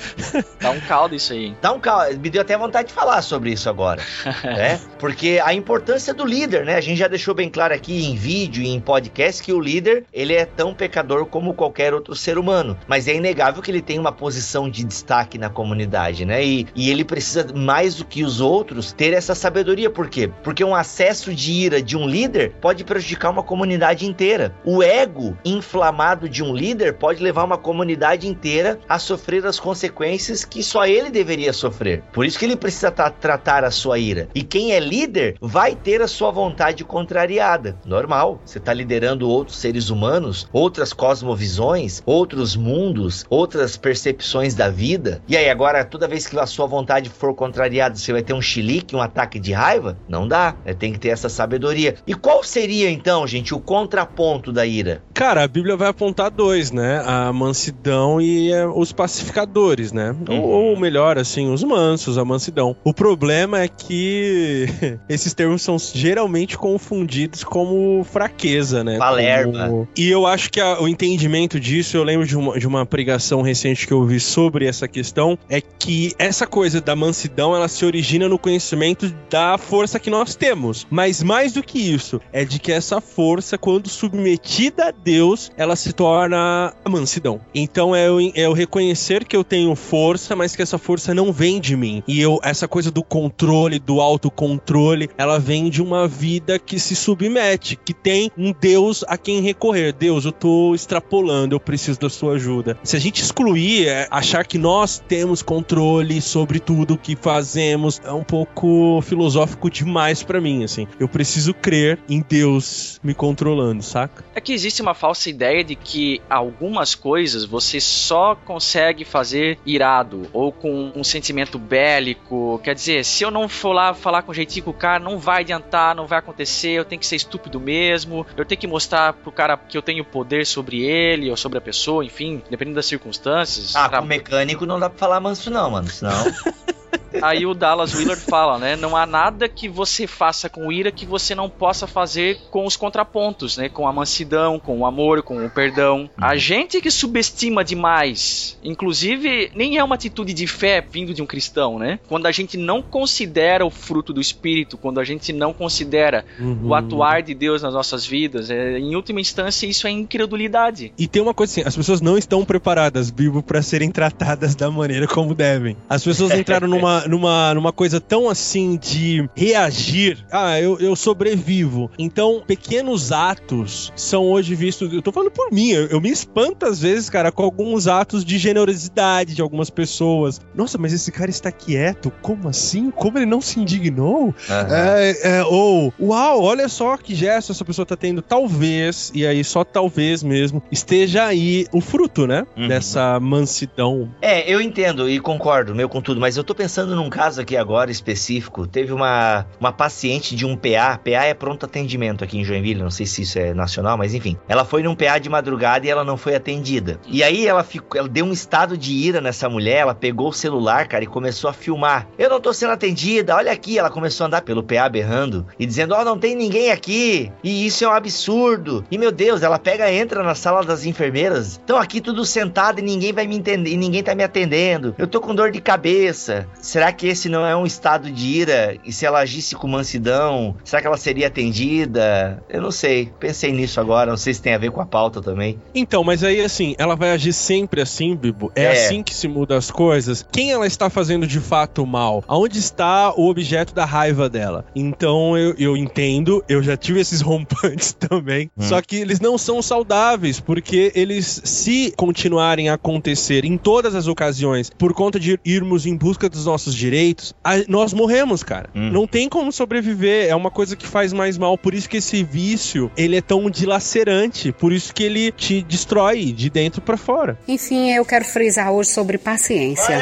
[0.61, 1.55] dá um caldo isso aí.
[1.61, 4.03] Dá um calma, me deu até vontade de falar sobre isso agora,
[4.45, 4.81] né?
[4.99, 6.77] Porque a importância do líder, né?
[6.77, 10.05] A gente já deixou bem claro aqui em vídeo e em podcast que o líder,
[10.17, 13.99] ele é tão pecador como qualquer outro ser humano, mas é inegável que ele tem
[13.99, 16.45] uma posição de destaque na comunidade, né?
[16.45, 20.31] E, e ele precisa mais do que os outros ter essa sabedoria, por quê?
[20.43, 24.55] Porque um acesso de ira de um líder pode prejudicar uma comunidade inteira.
[24.65, 30.45] O ego inflamado de um líder pode levar uma comunidade inteira a sofrer as consequências
[30.45, 32.03] que só ele deveria sofrer.
[32.13, 34.29] Por isso que ele precisa tra- tratar a sua ira.
[34.35, 37.77] E quem é líder vai ter a sua vontade contrariada.
[37.85, 38.41] Normal.
[38.45, 40.06] Você está liderando outros seres humanos,
[40.53, 45.21] outras cosmovisões, outros mundos, outras percepções da vida.
[45.29, 48.41] E aí, agora, toda vez que a sua vontade for contrariada, você vai ter um
[48.43, 49.97] chilique, um ataque de raiva?
[50.09, 50.55] Não dá.
[50.65, 50.75] né?
[50.75, 51.95] Tem que ter essa sabedoria.
[52.07, 55.03] E qual seria, então, gente, o contraponto da ira?
[55.15, 57.03] Cara, a Bíblia vai apontar dois, né?
[57.05, 60.15] A mansidão e eh, os pacificadores, né?
[60.29, 60.41] Uhum.
[60.41, 62.77] Ou, ou melhor, assim, os mansos, a mansidão.
[62.85, 64.67] O problema é que
[65.09, 68.99] esses termos são geralmente confundidos como fraqueza, né?
[68.99, 69.69] Palerma.
[69.69, 72.85] Como- E eu acho que a- o entendimento disso, eu lembro de uma, de uma
[72.85, 77.67] pregação recente que eu vi sobre essa questão é que essa coisa da mansidão ela
[77.67, 80.87] se origina no conhecimento da força que nós temos.
[80.91, 85.75] Mas mais do que isso, é de que essa força, quando submetida a Deus, ela
[85.77, 87.41] se torna a mansidão.
[87.55, 91.33] Então é eu, é eu reconhecer que eu tenho força, mas que essa força não
[91.33, 92.03] vem de mim.
[92.07, 96.95] E eu, essa coisa do controle, do autocontrole, ela vem de uma vida que se
[96.95, 99.76] submete, que tem um Deus a quem recorrer.
[99.93, 102.79] Deus, eu tô extrapolando, eu preciso da sua ajuda.
[102.83, 108.13] Se a gente excluir, é, achar que nós temos controle sobre tudo que fazemos, é
[108.13, 110.87] um pouco filosófico demais para mim, assim.
[110.99, 114.25] Eu preciso crer em Deus me controlando, saca?
[114.35, 120.23] É que existe uma falsa ideia de que algumas coisas você só consegue fazer irado
[120.33, 122.61] ou com um sentimento bélico.
[122.63, 125.43] Quer dizer, se eu não for lá falar com jeitinho com o cara, não vai
[125.43, 129.33] adiantar, não vai acontecer, eu tenho que ser estúpido mesmo, eu tenho que mostrar pro
[129.33, 133.75] cara que eu tenho poder sobre ele ou sobre a pessoa, enfim, dependendo das circunstâncias.
[133.77, 136.13] Ah, Tra- com mecânico não dá pra falar manso não, mano, senão...
[137.23, 138.77] Aí o Dallas Willard fala, né?
[138.77, 142.77] Não há nada que você faça com ira que você não possa fazer com os
[142.77, 143.69] contrapontos, né?
[143.69, 146.09] Com a mansidão, com o amor, com o perdão.
[146.17, 151.27] A gente que subestima demais, inclusive, nem é uma atitude de fé vindo de um
[151.27, 151.99] cristão, né?
[152.09, 156.25] Quando a gente não considera o fruto do Espírito, quando a gente não considera
[156.63, 160.93] o atuar de Deus nas nossas vidas, é, em última instância, isso é incredulidade.
[160.99, 164.71] E tem uma coisa assim, as pessoas não estão preparadas, Bibo, para serem tratadas da
[164.71, 165.77] maneira como devem.
[165.89, 170.25] As pessoas entraram numa, numa, numa coisa tão assim de reagir.
[170.31, 171.91] Ah, eu, eu sobrevivo.
[171.99, 174.93] Então, pequenos atos são hoje vistos.
[174.93, 178.25] Eu tô falando por mim, eu, eu me espanto às vezes, cara, com alguns atos
[178.25, 180.41] de generosidade de algumas pessoas.
[180.55, 182.13] Nossa, mas esse cara está quieto?
[182.23, 182.91] Como assim?
[182.91, 184.35] Como ele não se indignou?
[184.49, 188.23] É, é, ou, uau, olha só que gesto essa pessoa tá tendo.
[188.23, 192.47] Talvez, e aí só talvez mesmo, esteja aí o fruto, né?
[192.57, 192.69] Uhum.
[192.69, 194.11] Dessa mansidão.
[194.21, 197.57] É, eu entendo e concordo, meu, com tudo, mas eu tô pensando num caso aqui
[197.57, 198.67] agora específico.
[198.67, 202.91] Teve uma, uma paciente de um PA, PA é pronto atendimento aqui em Joinville, não
[202.91, 204.37] sei se isso é nacional, mas enfim.
[204.49, 207.01] Ela foi num PA de madrugada e ela não foi atendida.
[207.07, 210.33] E aí ela ficou, ela deu um estado de ira nessa mulher, ela pegou o
[210.33, 212.07] celular, cara, e começou a filmar.
[212.19, 215.67] Eu não tô sendo atendida, olha aqui, ela começou a andar pelo PA berrando e
[215.67, 217.31] dizendo: "Ó, não tem ninguém aqui".
[217.43, 218.85] E isso é um absurdo.
[218.91, 221.53] E meu Deus, ela pega, entra na sala das enfermeiras.
[221.53, 224.95] Estão aqui tudo sentado e ninguém vai me entender, e ninguém tá me atendendo.
[224.99, 226.49] Eu tô com dor de cabeça.
[226.67, 228.77] Será que esse não é um estado de ira?
[228.85, 232.43] E se ela agisse com mansidão, será que ela seria atendida?
[232.49, 233.13] Eu não sei.
[233.21, 235.61] Pensei nisso agora, não sei se tem a ver com a pauta também.
[235.73, 238.51] Então, mas aí assim, ela vai agir sempre assim, Bibo?
[238.57, 238.73] É, É.
[238.73, 240.27] assim que se muda as coisas?
[240.33, 242.25] Quem ela está fazendo de fato mal?
[242.27, 244.65] Aonde está o objeto da raiva dela?
[244.75, 248.51] Então eu, eu entendo, eu já tive esses rompantes também.
[248.59, 248.63] Hum.
[248.63, 254.09] Só que eles não são saudáveis, porque eles, se continuarem a acontecer em todas as
[254.09, 258.69] ocasiões, por conta de irmos em busca dos nossos direitos, a- nós morremos, cara.
[258.75, 258.91] Hum.
[258.91, 260.29] Não tem como sobreviver.
[260.29, 261.57] É uma coisa que faz mais mal.
[261.59, 264.53] Por isso que esse vício, ele é tão dilacerante.
[264.53, 267.39] Por isso que ele te destrói de dentro pra fora.
[267.47, 269.99] Enfim, eu quero frisar hoje sobre paciência.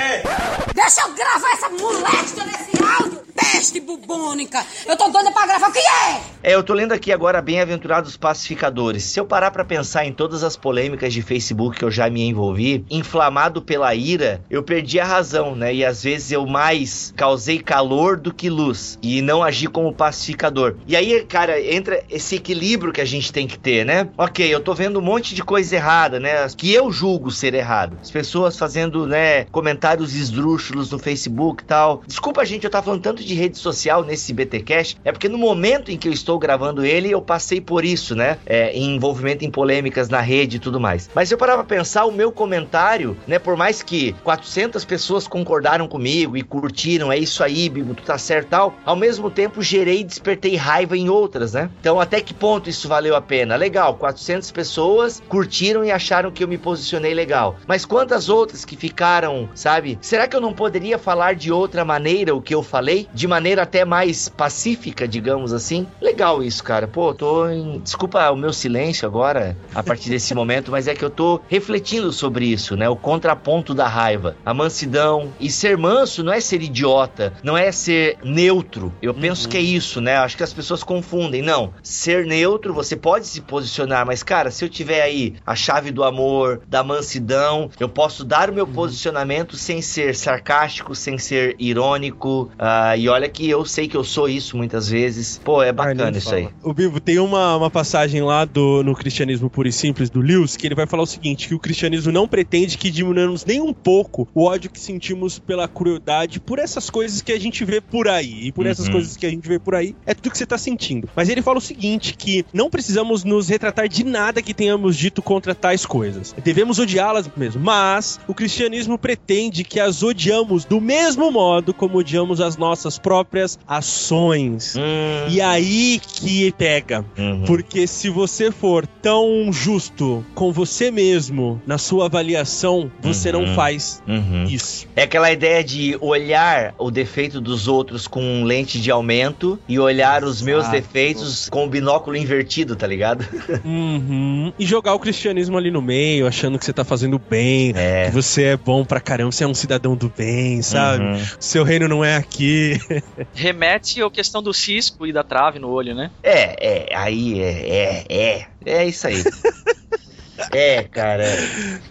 [0.75, 3.25] Deixa eu gravar essa moléstia nesse áudio!
[3.35, 4.65] Peste bubônica!
[4.87, 6.21] Eu tô doida pra gravar, o que é?
[6.43, 9.05] É, eu tô lendo aqui agora Bem-aventurados Pacificadores.
[9.05, 12.23] Se eu parar pra pensar em todas as polêmicas de Facebook que eu já me
[12.23, 15.75] envolvi, inflamado pela ira, eu perdi a razão, né?
[15.75, 20.77] E às vezes eu mais causei calor do que luz e não agi como pacificador.
[20.87, 24.09] E aí, cara, entra esse equilíbrio que a gente tem que ter, né?
[24.17, 26.47] Ok, eu tô vendo um monte de coisa errada, né?
[26.57, 27.97] Que eu julgo ser errado.
[28.01, 32.03] As pessoas fazendo, né, comentários esdrúxulos no Facebook e tal.
[32.07, 35.91] Desculpa, gente, eu tava falando tanto de rede social nesse BTcast, é porque no momento
[35.91, 38.39] em que eu estou gravando ele, eu passei por isso, né?
[38.47, 41.09] É, em envolvimento em polêmicas na rede e tudo mais.
[41.15, 45.87] Mas eu parar pra pensar, o meu comentário, né, por mais que 400 pessoas concordaram
[45.87, 50.01] comigo e curtiram, é isso aí, Bibo, tu tá certo tal, ao mesmo tempo gerei
[50.01, 51.71] e despertei raiva em outras, né?
[51.81, 53.57] Então, até que ponto isso valeu a pena?
[53.57, 57.57] Legal, 400 pessoas curtiram e acharam que eu me posicionei legal.
[57.67, 59.99] Mas quantas outras que ficaram, sabe?
[60.01, 63.09] Será que eu não poderia falar de outra maneira o que eu falei?
[63.13, 65.87] De maneira até mais pacífica, digamos assim?
[66.01, 66.87] Legal isso, cara.
[66.87, 67.81] Pô, tô em...
[67.81, 72.13] Desculpa o meu silêncio agora, a partir desse momento, mas é que eu tô refletindo
[72.13, 72.89] sobre isso, né?
[72.89, 74.37] O contraponto da raiva.
[74.45, 75.33] A mansidão.
[75.41, 78.93] E ser manso não é ser idiota, não é ser neutro.
[79.01, 80.17] Eu penso que é isso, né?
[80.17, 81.43] Acho que as pessoas confundem.
[81.43, 81.73] Não.
[81.83, 86.05] Ser neutro, você pode se posicionar, mas, cara, se eu tiver aí a chave do
[86.05, 92.51] amor, da mansidão, eu posso dar o meu posicionamento sem ser sarcástico, sem ser irônico,
[92.59, 95.41] ah, e olha que eu sei que eu sou isso muitas vezes.
[95.43, 96.39] Pô, é bacana nem isso fala.
[96.39, 96.49] aí.
[96.63, 100.57] O Bibo, tem uma, uma passagem lá do, no Cristianismo Puro e Simples do Lewis
[100.57, 103.73] que ele vai falar o seguinte: que o cristianismo não pretende que diminuamos nem um
[103.73, 106.04] pouco o ódio que sentimos pela crueldade
[106.45, 108.47] por essas coisas que a gente vê por aí.
[108.47, 108.93] E por essas Uhum.
[108.93, 111.09] coisas que a gente vê por aí, é tudo que você tá sentindo.
[111.17, 115.23] Mas ele fala o seguinte: que não precisamos nos retratar de nada que tenhamos dito
[115.23, 116.35] contra tais coisas.
[116.45, 117.63] Devemos odiá-las mesmo.
[117.63, 123.59] Mas o cristianismo pretende que as odiamos do mesmo modo como odiamos as nossas próprias
[123.67, 124.75] ações.
[124.77, 127.05] Hum, E aí que pega.
[127.17, 127.45] uhum.
[127.47, 133.47] Porque se você for tão justo com você mesmo na sua avaliação, você Uhum.
[133.47, 134.45] não faz Uhum.
[134.45, 134.87] isso.
[134.95, 140.25] É aquela ideia de olhar o defeito dos outros com lente de aumento e olhar
[140.25, 140.77] os meus Exato.
[140.77, 143.25] defeitos com o binóculo invertido, tá ligado?
[143.65, 144.53] Uhum.
[144.59, 148.07] E jogar o cristianismo ali no meio, achando que você tá fazendo bem, É.
[148.07, 151.05] que você é bom pra caramba, você é um cidadão do bem, sabe?
[151.05, 151.21] Uhum.
[151.41, 152.79] Seu reino não é aqui.
[153.35, 156.11] Remete à questão do cisco e da trave no olho, né?
[156.23, 159.23] É, é, aí é, é, é, é isso aí.
[160.53, 161.25] É, cara.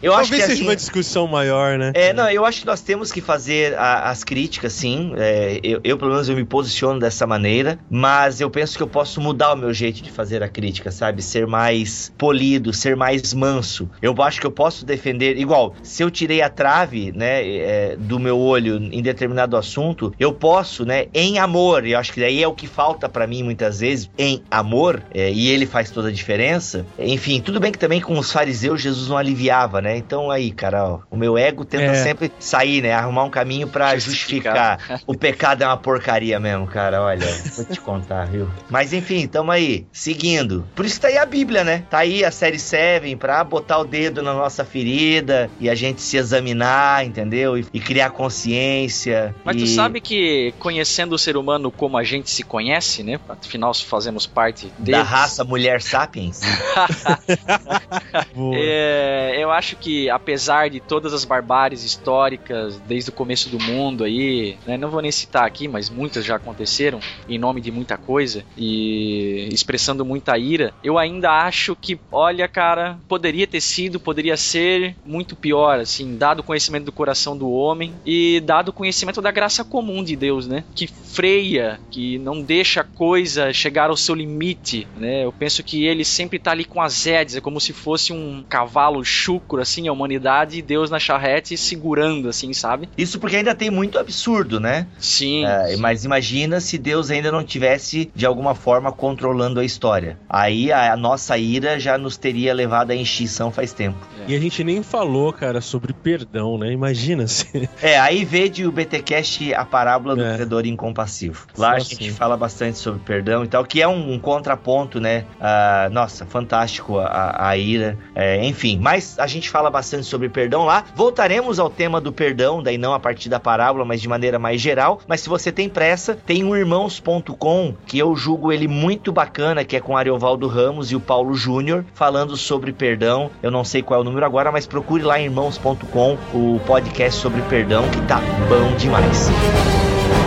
[0.01, 1.91] Eu acho que Talvez seja assim, uma discussão maior, né?
[1.95, 5.13] É, não, eu acho que nós temos que fazer a- as críticas, sim.
[5.17, 8.87] É, eu, eu, pelo menos, eu me posiciono dessa maneira, mas eu penso que eu
[8.87, 11.21] posso mudar o meu jeito de fazer a crítica, sabe?
[11.21, 13.89] Ser mais polido, ser mais manso.
[14.01, 15.37] Eu acho que eu posso defender.
[15.37, 20.33] Igual, se eu tirei a trave, né, é, do meu olho em determinado assunto, eu
[20.33, 23.43] posso, né, em amor, e eu acho que daí é o que falta pra mim
[23.43, 26.85] muitas vezes, em amor, é, e ele faz toda a diferença.
[26.99, 29.95] Enfim, tudo bem que também com os fariseus Jesus não aliviava, né?
[29.97, 32.03] Então aí, cara, ó, o meu ego tenta É.
[32.03, 32.91] sempre sair, né?
[32.93, 34.77] Arrumar um caminho pra Justificar.
[34.79, 35.01] justificar.
[35.07, 37.01] o pecado é uma porcaria mesmo, cara.
[37.01, 37.25] Olha,
[37.55, 38.49] vou te contar, viu?
[38.69, 40.67] Mas enfim, tamo aí, seguindo.
[40.75, 41.83] Por isso tá aí a Bíblia, né?
[41.89, 46.01] Tá aí a série Seven pra botar o dedo na nossa ferida e a gente
[46.01, 47.57] se examinar, entendeu?
[47.57, 49.33] E, e criar consciência.
[49.45, 53.19] Mas tu e- sabe que conhecendo o ser humano como a gente se conhece, né?
[53.29, 55.07] Afinal, fazemos parte da deles.
[55.07, 56.41] raça mulher sapiens?
[58.55, 64.03] É, eu acho que apesar de todas as barbáries históricas desde o começo do mundo
[64.03, 67.97] aí, né, não vou nem citar aqui, mas muitas já aconteceram em nome de muita
[67.97, 74.37] coisa e expressando muita ira, eu ainda acho que, olha, cara, poderia ter sido, poderia
[74.37, 79.21] ser muito pior, assim, dado o conhecimento do coração do homem e dado o conhecimento
[79.21, 83.97] da graça comum de Deus, né, que freia, que não deixa a coisa chegar ao
[83.97, 85.23] seu limite, né?
[85.23, 88.43] Eu penso que ele sempre tá ali com as rédeas, é como se fosse um
[88.47, 92.87] cavalo chucro, assim, a humanidade e Deus na charrete segurando, assim, sabe?
[92.97, 94.87] Isso porque ainda tem muito absurdo, né?
[94.99, 95.45] Sim.
[95.45, 100.17] É, mas imagina se Deus ainda não tivesse de alguma forma controlando a história.
[100.29, 103.97] Aí a, a nossa ira já nos teria levado à extinção faz tempo.
[104.27, 106.71] E a gente nem falou, cara, sobre perdão, né?
[106.71, 107.69] Imagina se.
[107.81, 110.35] É, aí vede o BTcast a parábola do É.
[110.35, 111.45] credor incompassivo.
[111.57, 112.11] Lá Só a gente assim.
[112.11, 115.25] fala bastante sobre perdão e tal, que é um, um contraponto, né?
[115.41, 117.97] Ah, nossa, fantástico a- a ira.
[118.15, 120.85] É, enfim, mas a gente fala bastante sobre perdão lá.
[120.95, 124.61] Voltaremos ao tema do perdão, daí não a partir da parábola, mas de maneira mais
[124.61, 124.99] geral.
[125.07, 129.75] Mas se você tem pressa, tem o irmãos.com, que eu julgo ele muito bacana, que
[129.75, 133.29] é com Ariovaldo Ramos e o Paulo Júnior, falando sobre perdão.
[133.41, 137.19] Eu não sei qual é o número agora, mas procure lá em irmãos.com o podcast
[137.19, 139.29] sobre perdão, que tá bom demais.
[139.29, 140.22] Muito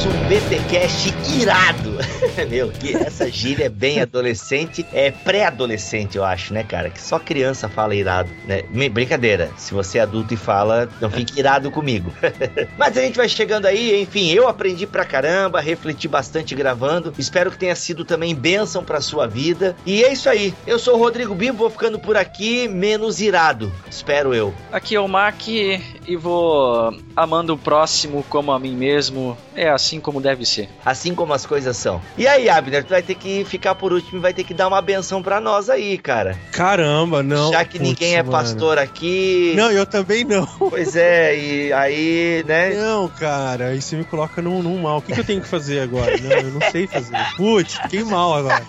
[0.00, 1.90] mais um BTcast irado.
[2.48, 6.88] Meu, que essa gíria é bem adolescente, é pré-adolescente, eu acho, né, cara?
[6.88, 8.62] Que só criança fala irado, né?
[8.88, 12.12] Brincadeira, se você é adulto e fala, não fique irado comigo.
[12.78, 17.12] Mas a gente vai chegando aí, enfim, eu aprendi pra caramba, refleti bastante gravando.
[17.18, 19.76] Espero que tenha sido também bênção pra sua vida.
[19.84, 20.54] E é isso aí.
[20.66, 23.72] Eu sou o Rodrigo Bibo, vou ficando por aqui, menos irado.
[23.90, 24.54] Espero eu.
[24.72, 29.36] Aqui é o Mac e vou amando o próximo como a mim mesmo.
[29.54, 30.68] É assim como deve ser.
[30.84, 32.00] Assim como as coisas são.
[32.16, 34.68] E aí, Abner, tu vai ter que ficar por último e vai ter que dar
[34.68, 36.38] uma benção pra nós aí, cara.
[36.52, 37.50] Caramba, não.
[37.50, 38.30] Já que Putz, ninguém é mano.
[38.30, 39.54] pastor aqui.
[39.56, 40.46] Não, eu também não.
[40.46, 42.74] Pois é, e aí, né?
[42.74, 44.98] Não, cara, aí você me coloca num, num mal.
[44.98, 46.16] O que, que eu tenho que fazer agora?
[46.18, 47.16] Não, eu não sei fazer.
[47.36, 48.64] Putz, fiquei mal agora.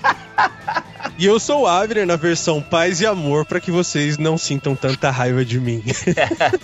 [1.22, 4.76] E eu sou o Avner na versão paz e amor para que vocês não sintam
[4.76, 5.84] tanta raiva de mim.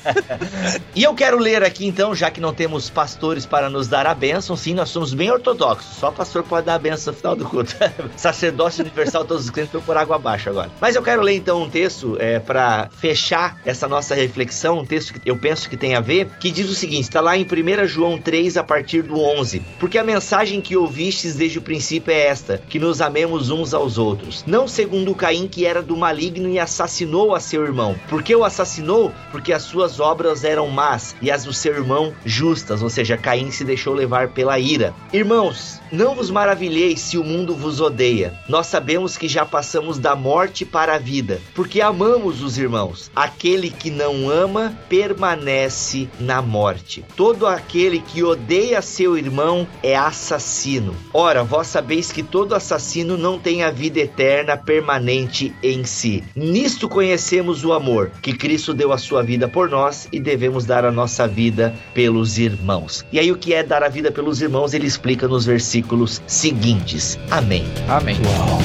[0.95, 4.15] e eu quero ler aqui então, já que não temos pastores para nos dar a
[4.15, 5.97] bênção, sim, nós somos bem ortodoxos.
[5.97, 7.75] Só pastor pode dar a bênção no final do culto.
[8.17, 10.71] Sacerdócio universal, todos os crentes por água abaixo agora.
[10.81, 15.13] Mas eu quero ler então um texto é, para fechar essa nossa reflexão, um texto
[15.13, 17.85] que eu penso que tem a ver, que diz o seguinte: está lá em 1
[17.85, 19.61] João 3, a partir do 11.
[19.79, 23.99] Porque a mensagem que ouvistes desde o princípio é esta: que nos amemos uns aos
[23.99, 24.46] outros.
[24.47, 27.99] Não segundo Caim, que era do maligno e assassinou a seu irmão.
[28.07, 29.11] Por que o assassinou?
[29.29, 33.51] Porque as suas obras eram más e as do seu irmão justas, ou seja, Caim
[33.51, 34.93] se deixou levar pela ira.
[35.11, 38.33] Irmãos, não vos maravilheis se o mundo vos odeia.
[38.47, 43.11] Nós sabemos que já passamos da morte para a vida, porque amamos os irmãos.
[43.13, 47.03] Aquele que não ama permanece na morte.
[47.17, 50.95] Todo aquele que odeia seu irmão é assassino.
[51.13, 54.26] Ora, vós sabeis que todo assassino não tem a vida eterna
[54.57, 56.23] permanente em si.
[56.35, 60.85] Nisto conhecemos o amor, que Cristo deu a sua vida por nós e devemos dar
[60.85, 63.05] a nossa vida pelos irmãos.
[63.11, 66.21] E aí o que é dar a vida pelos irmãos, ele explica nos versículos versículos
[66.27, 67.19] seguintes.
[67.29, 67.65] Amém.
[67.87, 68.17] Amém.
[68.25, 68.59] Uau.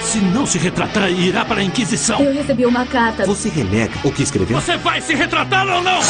[0.00, 2.20] Se não se retratar, irá para a Inquisição.
[2.20, 3.26] Eu recebi uma carta.
[3.26, 4.60] Você renega o que escreveu?
[4.60, 6.00] Você vai se retratar ou não?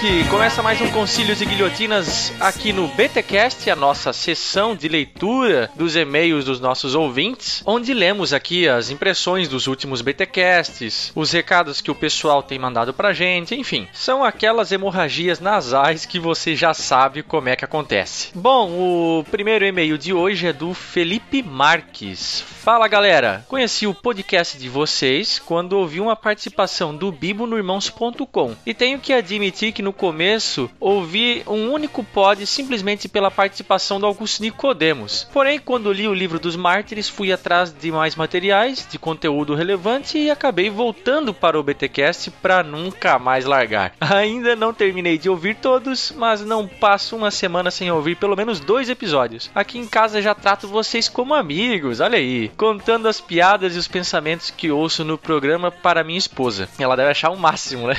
[0.00, 5.68] Que começa mais um Concílios e Guilhotinas aqui no BTcast, a nossa sessão de leitura
[5.74, 11.80] dos e-mails dos nossos ouvintes, onde lemos aqui as impressões dos últimos BTcasts, os recados
[11.80, 16.72] que o pessoal tem mandado pra gente, enfim, são aquelas hemorragias nasais que você já
[16.72, 18.30] sabe como é que acontece.
[18.36, 22.44] Bom, o primeiro e-mail de hoje é do Felipe Marques.
[22.62, 28.54] Fala galera, conheci o podcast de vocês quando ouvi uma participação do Bibo no irmãos.com
[28.66, 34.04] e tenho que admitir que no começo ouvi um único pod simplesmente pela participação do
[34.04, 35.26] Augusto Nicodemos.
[35.32, 40.18] Porém, quando li o livro dos mártires, fui atrás de mais materiais, de conteúdo relevante
[40.18, 43.94] e acabei voltando para o BTcast para nunca mais largar.
[43.98, 48.60] Ainda não terminei de ouvir todos, mas não passo uma semana sem ouvir pelo menos
[48.60, 49.50] dois episódios.
[49.54, 53.88] Aqui em casa já trato vocês como amigos, olha aí, contando as piadas e os
[53.88, 56.68] pensamentos que ouço no programa para minha esposa.
[56.78, 57.96] Ela deve achar o máximo, né?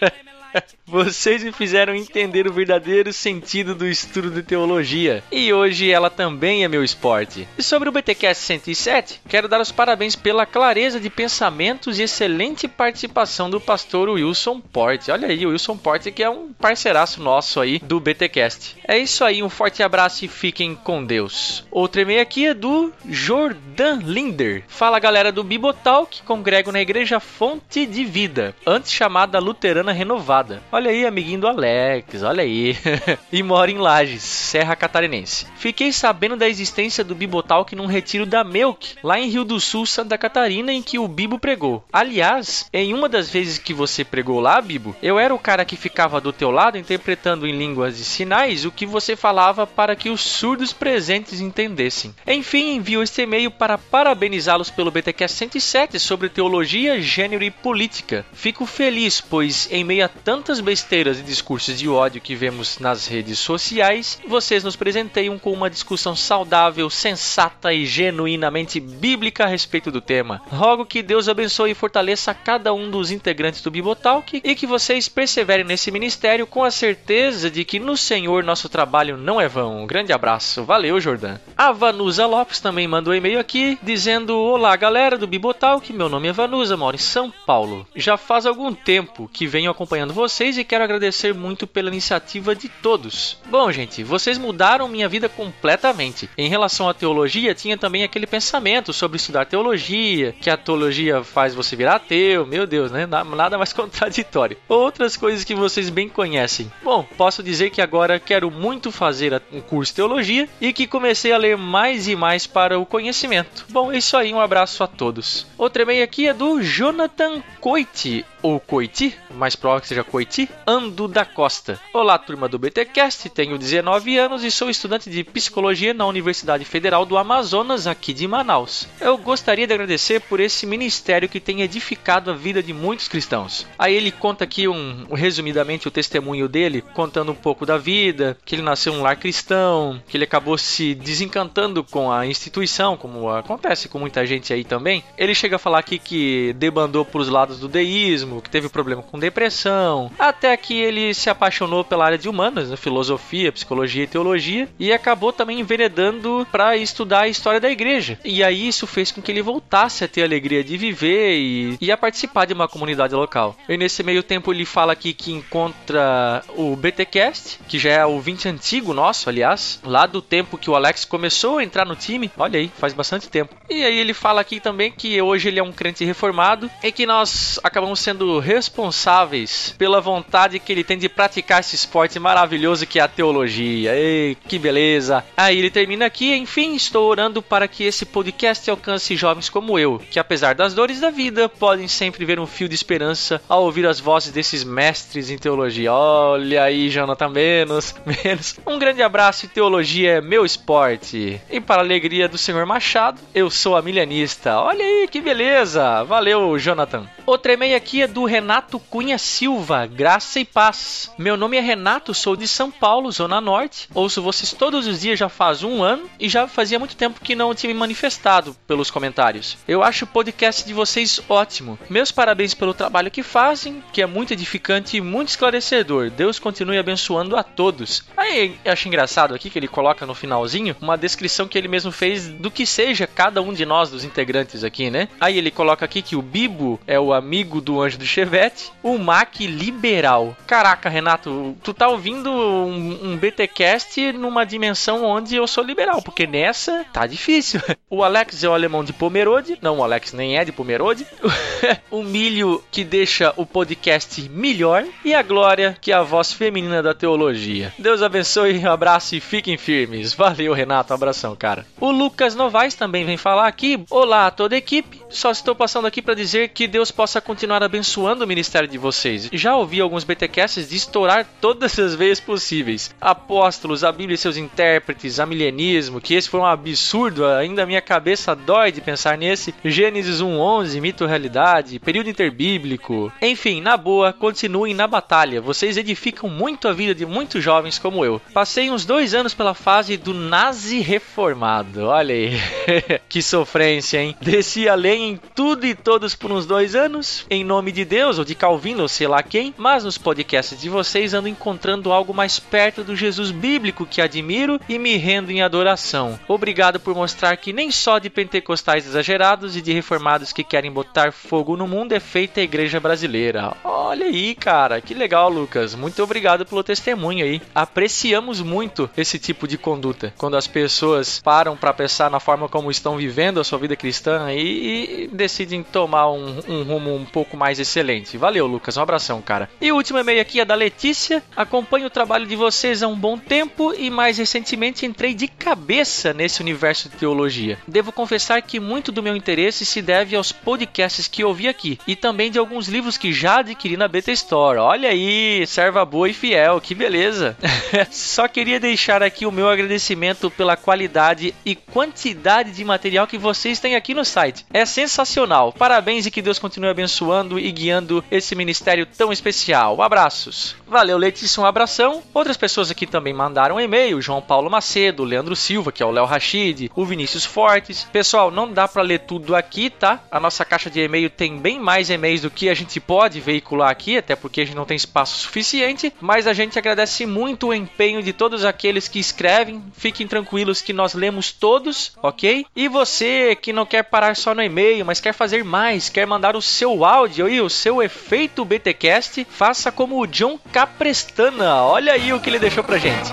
[0.88, 5.22] Vocês me fizeram entender o verdadeiro sentido do estudo de teologia.
[5.30, 7.46] E hoje ela também é meu esporte.
[7.58, 12.66] E sobre o BTcast 107, quero dar os parabéns pela clareza de pensamentos e excelente
[12.66, 15.10] participação do pastor Wilson Porte.
[15.10, 18.76] Olha aí, o Wilson Porte que é um parceiraço nosso aí do BTcast.
[18.82, 21.66] É isso aí, um forte abraço e fiquem com Deus.
[21.70, 24.64] Outro e-mail aqui é do Jordan Linder.
[24.68, 30.62] Fala galera do Bibotal que congrego na igreja Fonte de Vida, antes chamada Luterana Renovada.
[30.86, 32.76] Aí, amiguinho do Alex, olha aí.
[33.32, 35.46] e mora em Lages, Serra Catarinense.
[35.56, 39.86] Fiquei sabendo da existência do Bibotalk num retiro da Melk, lá em Rio do Sul,
[39.86, 41.84] Santa Catarina, em que o Bibo pregou.
[41.92, 45.76] Aliás, em uma das vezes que você pregou lá, Bibo, eu era o cara que
[45.76, 50.10] ficava do teu lado interpretando em línguas de sinais o que você falava para que
[50.10, 52.14] os surdos presentes entendessem.
[52.26, 58.24] Enfim, envio este e-mail para parabenizá-los pelo BTQ 107 sobre teologia, gênero e política.
[58.32, 63.06] Fico feliz, pois em meio a tantas besteiras e discursos de ódio que vemos nas
[63.06, 69.90] redes sociais, vocês nos presenteiam com uma discussão saudável, sensata e genuinamente bíblica a respeito
[69.90, 70.42] do tema.
[70.48, 75.08] Rogo que Deus abençoe e fortaleça cada um dos integrantes do Bibotalk e que vocês
[75.08, 79.84] perseverem nesse ministério com a certeza de que no Senhor nosso trabalho não é vão.
[79.84, 80.64] Um grande abraço.
[80.64, 81.38] Valeu, Jordan.
[81.56, 85.90] A Vanusa Lopes também mandou um e-mail aqui dizendo: Olá, galera do Bibotalk.
[85.94, 87.86] Meu nome é Vanusa, moro em São Paulo.
[87.96, 92.68] Já faz algum tempo que venho acompanhando vocês e quero agradecer muito pela iniciativa de
[92.68, 93.38] todos.
[93.48, 96.28] Bom, gente, vocês mudaram minha vida completamente.
[96.36, 101.54] Em relação à teologia, tinha também aquele pensamento sobre estudar teologia, que a teologia faz
[101.54, 103.06] você virar ateu, meu Deus, né?
[103.06, 104.56] Nada mais contraditório.
[104.68, 106.70] Outras coisas que vocês bem conhecem.
[106.82, 111.32] Bom, posso dizer que agora quero muito fazer um curso de teologia e que comecei
[111.32, 113.66] a ler mais e mais para o conhecimento.
[113.68, 115.46] Bom, é isso aí, um abraço a todos.
[115.56, 121.06] Outro e-mail aqui é do Jonathan Coiti, ou Coiti, mais provável que seja Coiti, Ando
[121.06, 121.78] da Costa.
[121.92, 127.04] Olá, turma do BTcast, tenho 19 anos e sou estudante de psicologia na Universidade Federal
[127.04, 128.88] do Amazonas, aqui de Manaus.
[128.98, 133.66] Eu gostaria de agradecer por esse ministério que tem edificado a vida de muitos cristãos.
[133.78, 138.54] Aí ele conta aqui um, resumidamente o testemunho dele, contando um pouco da vida, que
[138.54, 143.90] ele nasceu num lar cristão, que ele acabou se desencantando com a instituição, como acontece
[143.90, 145.04] com muita gente aí também.
[145.18, 149.02] Ele chega a falar aqui que debandou para os lados do deísmo, que teve problema
[149.02, 154.06] com depressão, até que ele se apaixonou pela área de humanas, né, filosofia, psicologia e
[154.06, 158.18] teologia, e acabou também enveredando para estudar a história da igreja.
[158.24, 161.78] E aí isso fez com que ele voltasse a ter a alegria de viver e,
[161.80, 163.56] e a participar de uma comunidade local.
[163.68, 168.20] E nesse meio tempo ele fala aqui que encontra o BTcast, que já é o
[168.20, 172.30] 20 antigo nosso, aliás, lá do tempo que o Alex começou a entrar no time.
[172.36, 173.54] Olha aí, faz bastante tempo.
[173.68, 177.06] E aí ele fala aqui também que hoje ele é um crente reformado e que
[177.06, 182.98] nós acabamos sendo responsáveis pela vontade que ele tem de praticar esse esporte maravilhoso que
[182.98, 183.94] é a teologia.
[183.94, 185.24] Ei, que beleza!
[185.36, 190.00] Aí ele termina aqui, enfim, estou orando para que esse podcast alcance jovens como eu,
[190.10, 193.86] que apesar das dores da vida, podem sempre ver um fio de esperança ao ouvir
[193.86, 195.92] as vozes desses mestres em teologia.
[195.92, 197.94] Olha aí, Jonathan, menos,
[198.24, 198.58] menos.
[198.66, 201.40] Um grande abraço e teologia é meu esporte.
[201.50, 204.58] E para a alegria do senhor Machado, eu sou a milianista.
[204.60, 206.04] Olha aí, que beleza!
[206.04, 207.06] Valeu, Jonathan.
[207.28, 211.12] Outra e-mail aqui é do Renato Cunha Silva, graça e paz.
[211.18, 213.86] Meu nome é Renato, sou de São Paulo, Zona Norte.
[213.92, 217.34] Ouço vocês todos os dias já faz um ano e já fazia muito tempo que
[217.34, 219.58] não tinha me manifestado pelos comentários.
[219.68, 221.78] Eu acho o podcast de vocês ótimo.
[221.90, 226.08] Meus parabéns pelo trabalho que fazem, que é muito edificante e muito esclarecedor.
[226.08, 228.04] Deus continue abençoando a todos.
[228.16, 231.92] Aí eu acho engraçado aqui que ele coloca no finalzinho uma descrição que ele mesmo
[231.92, 235.10] fez do que seja cada um de nós, dos integrantes aqui, né?
[235.20, 238.96] Aí ele coloca aqui que o Bibo é o amigo do anjo do Chevette, o
[238.96, 240.36] Mac liberal.
[240.46, 246.26] Caraca, Renato, tu tá ouvindo um, um BTcast numa dimensão onde eu sou liberal, porque
[246.26, 247.60] nessa tá difícil.
[247.90, 251.06] O Alex é o alemão de Pomerode, não, o Alex nem é de Pomerode.
[251.90, 256.82] o Milho que deixa o podcast melhor e a Glória que é a voz feminina
[256.82, 257.72] da teologia.
[257.78, 260.12] Deus abençoe, um abraço e fiquem firmes.
[260.12, 261.66] Valeu, Renato, um abração, cara.
[261.80, 263.82] O Lucas Novaes também vem falar aqui.
[263.90, 265.00] Olá a toda a equipe.
[265.08, 269.30] Só estou passando aqui para dizer que Deus possa continuar abençoando o ministério de vocês.
[269.32, 272.94] Já ouvi alguns BTcasts de estourar todas as vezes possíveis.
[273.00, 278.36] Apóstolos, a Bíblia e seus intérpretes, amilianismo, que esse foi um absurdo, ainda minha cabeça
[278.36, 279.54] dói de pensar nesse.
[279.64, 283.12] Gênesis 1:11, mito realidade, período interbíblico.
[283.22, 285.40] Enfim, na boa, continuem na batalha.
[285.40, 288.20] Vocês edificam muito a vida de muitos jovens como eu.
[288.34, 291.86] Passei uns dois anos pela fase do nazi reformado.
[291.86, 292.32] Olha aí,
[293.08, 294.16] que sofrência, hein?
[294.20, 296.97] Desci além em tudo e todos por uns dois anos,
[297.30, 300.68] em nome de Deus ou de Calvino, ou sei lá quem, mas nos podcasts de
[300.68, 305.42] vocês ando encontrando algo mais perto do Jesus bíblico que admiro e me rendo em
[305.42, 306.18] adoração.
[306.26, 311.12] Obrigado por mostrar que nem só de pentecostais exagerados e de reformados que querem botar
[311.12, 313.56] fogo no mundo é feita a igreja brasileira.
[313.64, 315.74] Olha aí, cara, que legal, Lucas.
[315.74, 317.40] Muito obrigado pelo testemunho aí.
[317.54, 320.12] Apreciamos muito esse tipo de conduta.
[320.16, 324.24] Quando as pessoas param para pensar na forma como estão vivendo a sua vida cristã
[324.24, 328.16] aí e decidem tomar um, um rumo um pouco mais excelente.
[328.16, 328.76] Valeu, Lucas.
[328.76, 329.48] Um abração, cara.
[329.60, 331.22] E o último e-mail aqui é da Letícia.
[331.36, 336.12] Acompanho o trabalho de vocês há um bom tempo e mais recentemente entrei de cabeça
[336.12, 337.58] nesse universo de teologia.
[337.66, 341.96] Devo confessar que muito do meu interesse se deve aos podcasts que ouvi aqui e
[341.96, 344.58] também de alguns livros que já adquiri na Beta Store.
[344.58, 347.36] Olha aí, serva boa e fiel, que beleza.
[347.90, 353.58] Só queria deixar aqui o meu agradecimento pela qualidade e quantidade de material que vocês
[353.58, 354.44] têm aqui no site.
[354.52, 355.52] É sensacional.
[355.52, 359.80] Parabéns e que Deus continue abençoando e guiando esse ministério tão especial.
[359.82, 360.56] Abraços.
[360.66, 362.02] Valeu, Letícia, um abração.
[362.12, 366.04] Outras pessoas aqui também mandaram e-mail: João Paulo Macedo, Leandro Silva, que é o Léo
[366.04, 367.84] Rachid, o Vinícius Fortes.
[367.92, 370.00] Pessoal, não dá para ler tudo aqui, tá?
[370.10, 373.70] A nossa caixa de e-mail tem bem mais e-mails do que a gente pode veicular
[373.70, 375.92] aqui, até porque a gente não tem espaço suficiente.
[376.00, 379.62] Mas a gente agradece muito o empenho de todos aqueles que escrevem.
[379.76, 382.46] Fiquem tranquilos que nós lemos todos, ok?
[382.54, 386.36] E você que não quer parar só no e-mail, mas quer fazer mais, quer mandar
[386.36, 391.62] o seu áudio e o seu efeito BTcast, faça como o John Caprestana.
[391.62, 393.12] Olha aí o que ele deixou pra gente.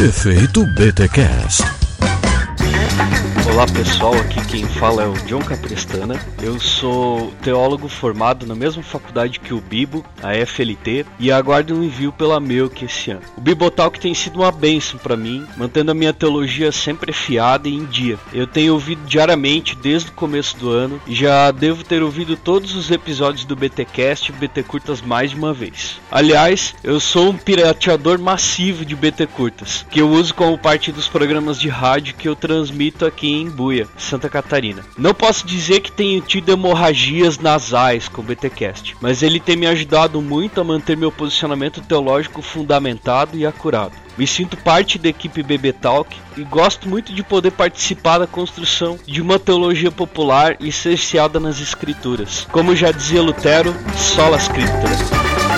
[0.00, 1.79] Efeito BTcast.
[3.52, 6.18] Olá pessoal, aqui quem fala é o John Caprestana.
[6.40, 11.82] Eu sou teólogo formado na mesma faculdade que o Bibo, a FLT, e aguardo um
[11.82, 13.22] envio pela Melk esse ano.
[13.36, 17.74] O Bibotalk tem sido uma bênção para mim, mantendo a minha teologia sempre afiada e
[17.74, 18.18] em dia.
[18.32, 22.76] Eu tenho ouvido diariamente desde o começo do ano e já devo ter ouvido todos
[22.76, 26.00] os episódios do BTcast e BT Curtas mais de uma vez.
[26.10, 31.08] Aliás, eu sou um pirateador massivo de BT Curtas, que eu uso como parte dos
[31.08, 32.49] programas de rádio que eu transmito
[33.06, 34.84] aqui em Buia, Santa Catarina.
[34.96, 39.66] Não posso dizer que tenho tido hemorragias nasais com o BTcast, mas ele tem me
[39.66, 43.92] ajudado muito a manter meu posicionamento teológico fundamentado e acurado.
[44.18, 48.98] Me sinto parte da equipe BB Talk e gosto muito de poder participar da construção
[49.06, 52.46] de uma teologia popular e cerceada nas escrituras.
[52.50, 55.49] Como já dizia Lutero, sola scriptura.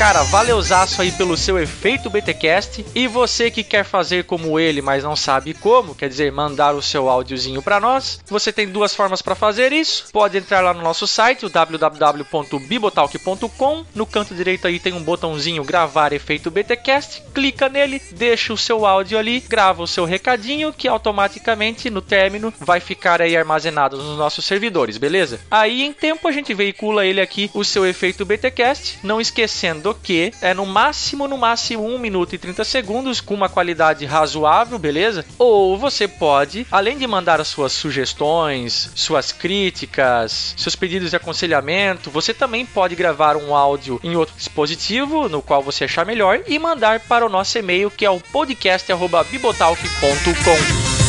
[0.00, 2.86] Cara, valeuzaço aí pelo seu efeito BTcast.
[2.94, 6.80] E você que quer fazer como ele, mas não sabe como, quer dizer, mandar o
[6.80, 10.06] seu áudiozinho para nós, você tem duas formas para fazer isso.
[10.10, 13.84] Pode entrar lá no nosso site, www.bibotalk.com.
[13.94, 17.22] No canto direito aí tem um botãozinho gravar efeito BTcast.
[17.34, 22.54] Clica nele, deixa o seu áudio ali, grava o seu recadinho que automaticamente no término
[22.58, 25.40] vai ficar aí armazenado nos nossos servidores, beleza?
[25.50, 30.32] Aí em tempo a gente veicula ele aqui o seu efeito BTcast não esquecendo que
[30.40, 35.24] é no máximo, no máximo 1 minuto e 30 segundos, com uma qualidade razoável, beleza?
[35.38, 42.10] Ou você pode, além de mandar as suas sugestões, suas críticas, seus pedidos de aconselhamento,
[42.10, 46.58] você também pode gravar um áudio em outro dispositivo, no qual você achar melhor, e
[46.58, 50.99] mandar para o nosso e-mail que é o podcast.bibotalk.com.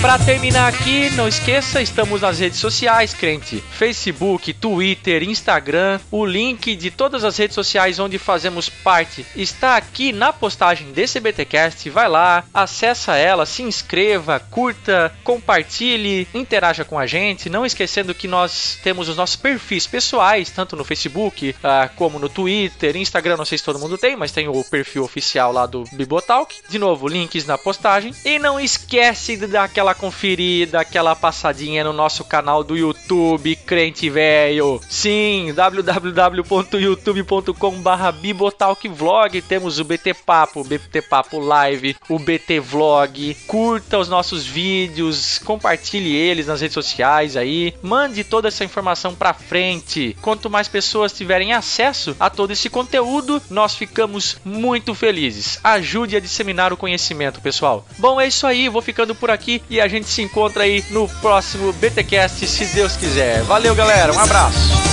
[0.00, 3.62] Para terminar aqui, não esqueça, estamos nas redes sociais, crente.
[3.72, 5.98] Facebook, Twitter, Instagram.
[6.12, 11.18] O link de todas as redes sociais onde fazemos parte está aqui na postagem desse
[11.18, 11.88] BTcast.
[11.90, 17.50] Vai lá, acessa ela, se inscreva, curta, compartilhe, interaja com a gente.
[17.50, 22.28] Não esquecendo que nós temos os nossos perfis pessoais, tanto no Facebook uh, como no
[22.28, 25.84] Twitter, Instagram, não sei se todo mundo tem, mas tem o perfil oficial lá do
[25.92, 26.54] Bibotalk.
[26.68, 28.14] De novo, links na postagem.
[28.24, 34.10] E não esquece de dar aquela conferida, aquela passadinha no nosso canal do YouTube, crente
[34.10, 34.80] velho.
[34.88, 39.42] Sim, www.youtube.com/barra bibotalkvlog.
[39.42, 43.36] Temos o BT Papo, o BT Papo Live, o BT Vlog.
[43.46, 47.74] Curta os nossos vídeos, compartilhe eles nas redes sociais aí.
[47.82, 50.16] Mande toda essa informação pra frente.
[50.20, 55.58] Quanto mais pessoas tiverem acesso a todo esse conteúdo, nós ficamos muito felizes.
[55.62, 57.86] Ajude a disseminar o conhecimento, pessoal.
[57.98, 58.68] Bom, é isso aí.
[58.68, 62.96] Vou ficando por aqui e a gente se encontra aí no próximo BTcast, se Deus
[62.96, 63.42] quiser.
[63.42, 64.12] Valeu, galera.
[64.12, 64.86] Um abraço.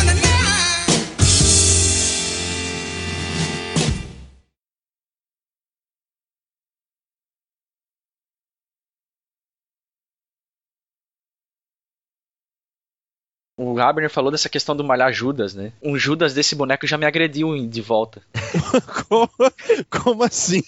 [13.83, 15.73] O Abner falou dessa questão do malhar Judas, né?
[15.81, 18.21] Um Judas desse boneco já me agrediu de volta.
[19.09, 19.29] como,
[19.89, 20.63] como assim?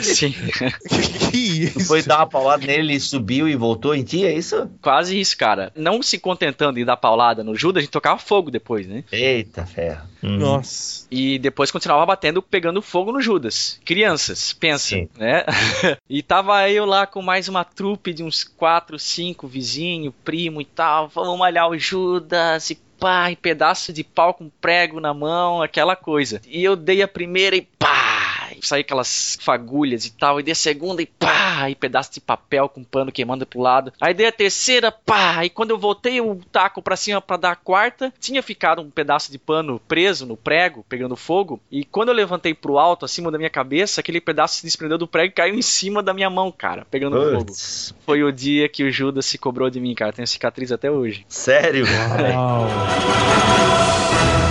[0.00, 0.32] Sim.
[1.30, 1.86] que isso?
[1.86, 4.70] Foi dar uma paulada nele, ele subiu e voltou em ti, é isso?
[4.80, 5.72] Quase isso, cara.
[5.74, 9.02] Não se contentando em dar paulada no Judas, a gente tocava fogo depois, né?
[9.10, 10.06] Eita ferro.
[10.22, 10.38] Hum.
[10.38, 11.06] Nossa.
[11.10, 13.80] E depois continuava batendo, pegando fogo no Judas.
[13.84, 15.08] Crianças, pensa, Sim.
[15.18, 15.44] né?
[16.08, 20.64] e tava eu lá com mais uma trupe de uns quatro, cinco vizinho, primo e
[20.64, 21.08] tal.
[21.08, 22.27] Vamos malhar o Judas
[22.70, 26.40] e pá, e pedaço de pau com prego na mão, aquela coisa.
[26.46, 28.17] E eu dei a primeira e pá!
[28.66, 30.40] Sair aquelas fagulhas e tal.
[30.40, 33.92] E dei a segunda e pá, e pedaço de papel com pano queimando pro lado.
[34.00, 37.52] Aí dei a terceira, pá, e quando eu voltei o taco pra cima pra dar
[37.52, 41.60] a quarta, tinha ficado um pedaço de pano preso no prego, pegando fogo.
[41.70, 45.06] E quando eu levantei pro alto, acima da minha cabeça, aquele pedaço se desprendeu do
[45.06, 47.88] prego e caiu em cima da minha mão, cara, pegando Puts.
[47.88, 48.00] fogo.
[48.04, 50.12] Foi o dia que o Judas se cobrou de mim, cara.
[50.12, 51.24] Tenho cicatriz até hoje.
[51.28, 51.84] Sério?
[51.86, 52.66] Uau.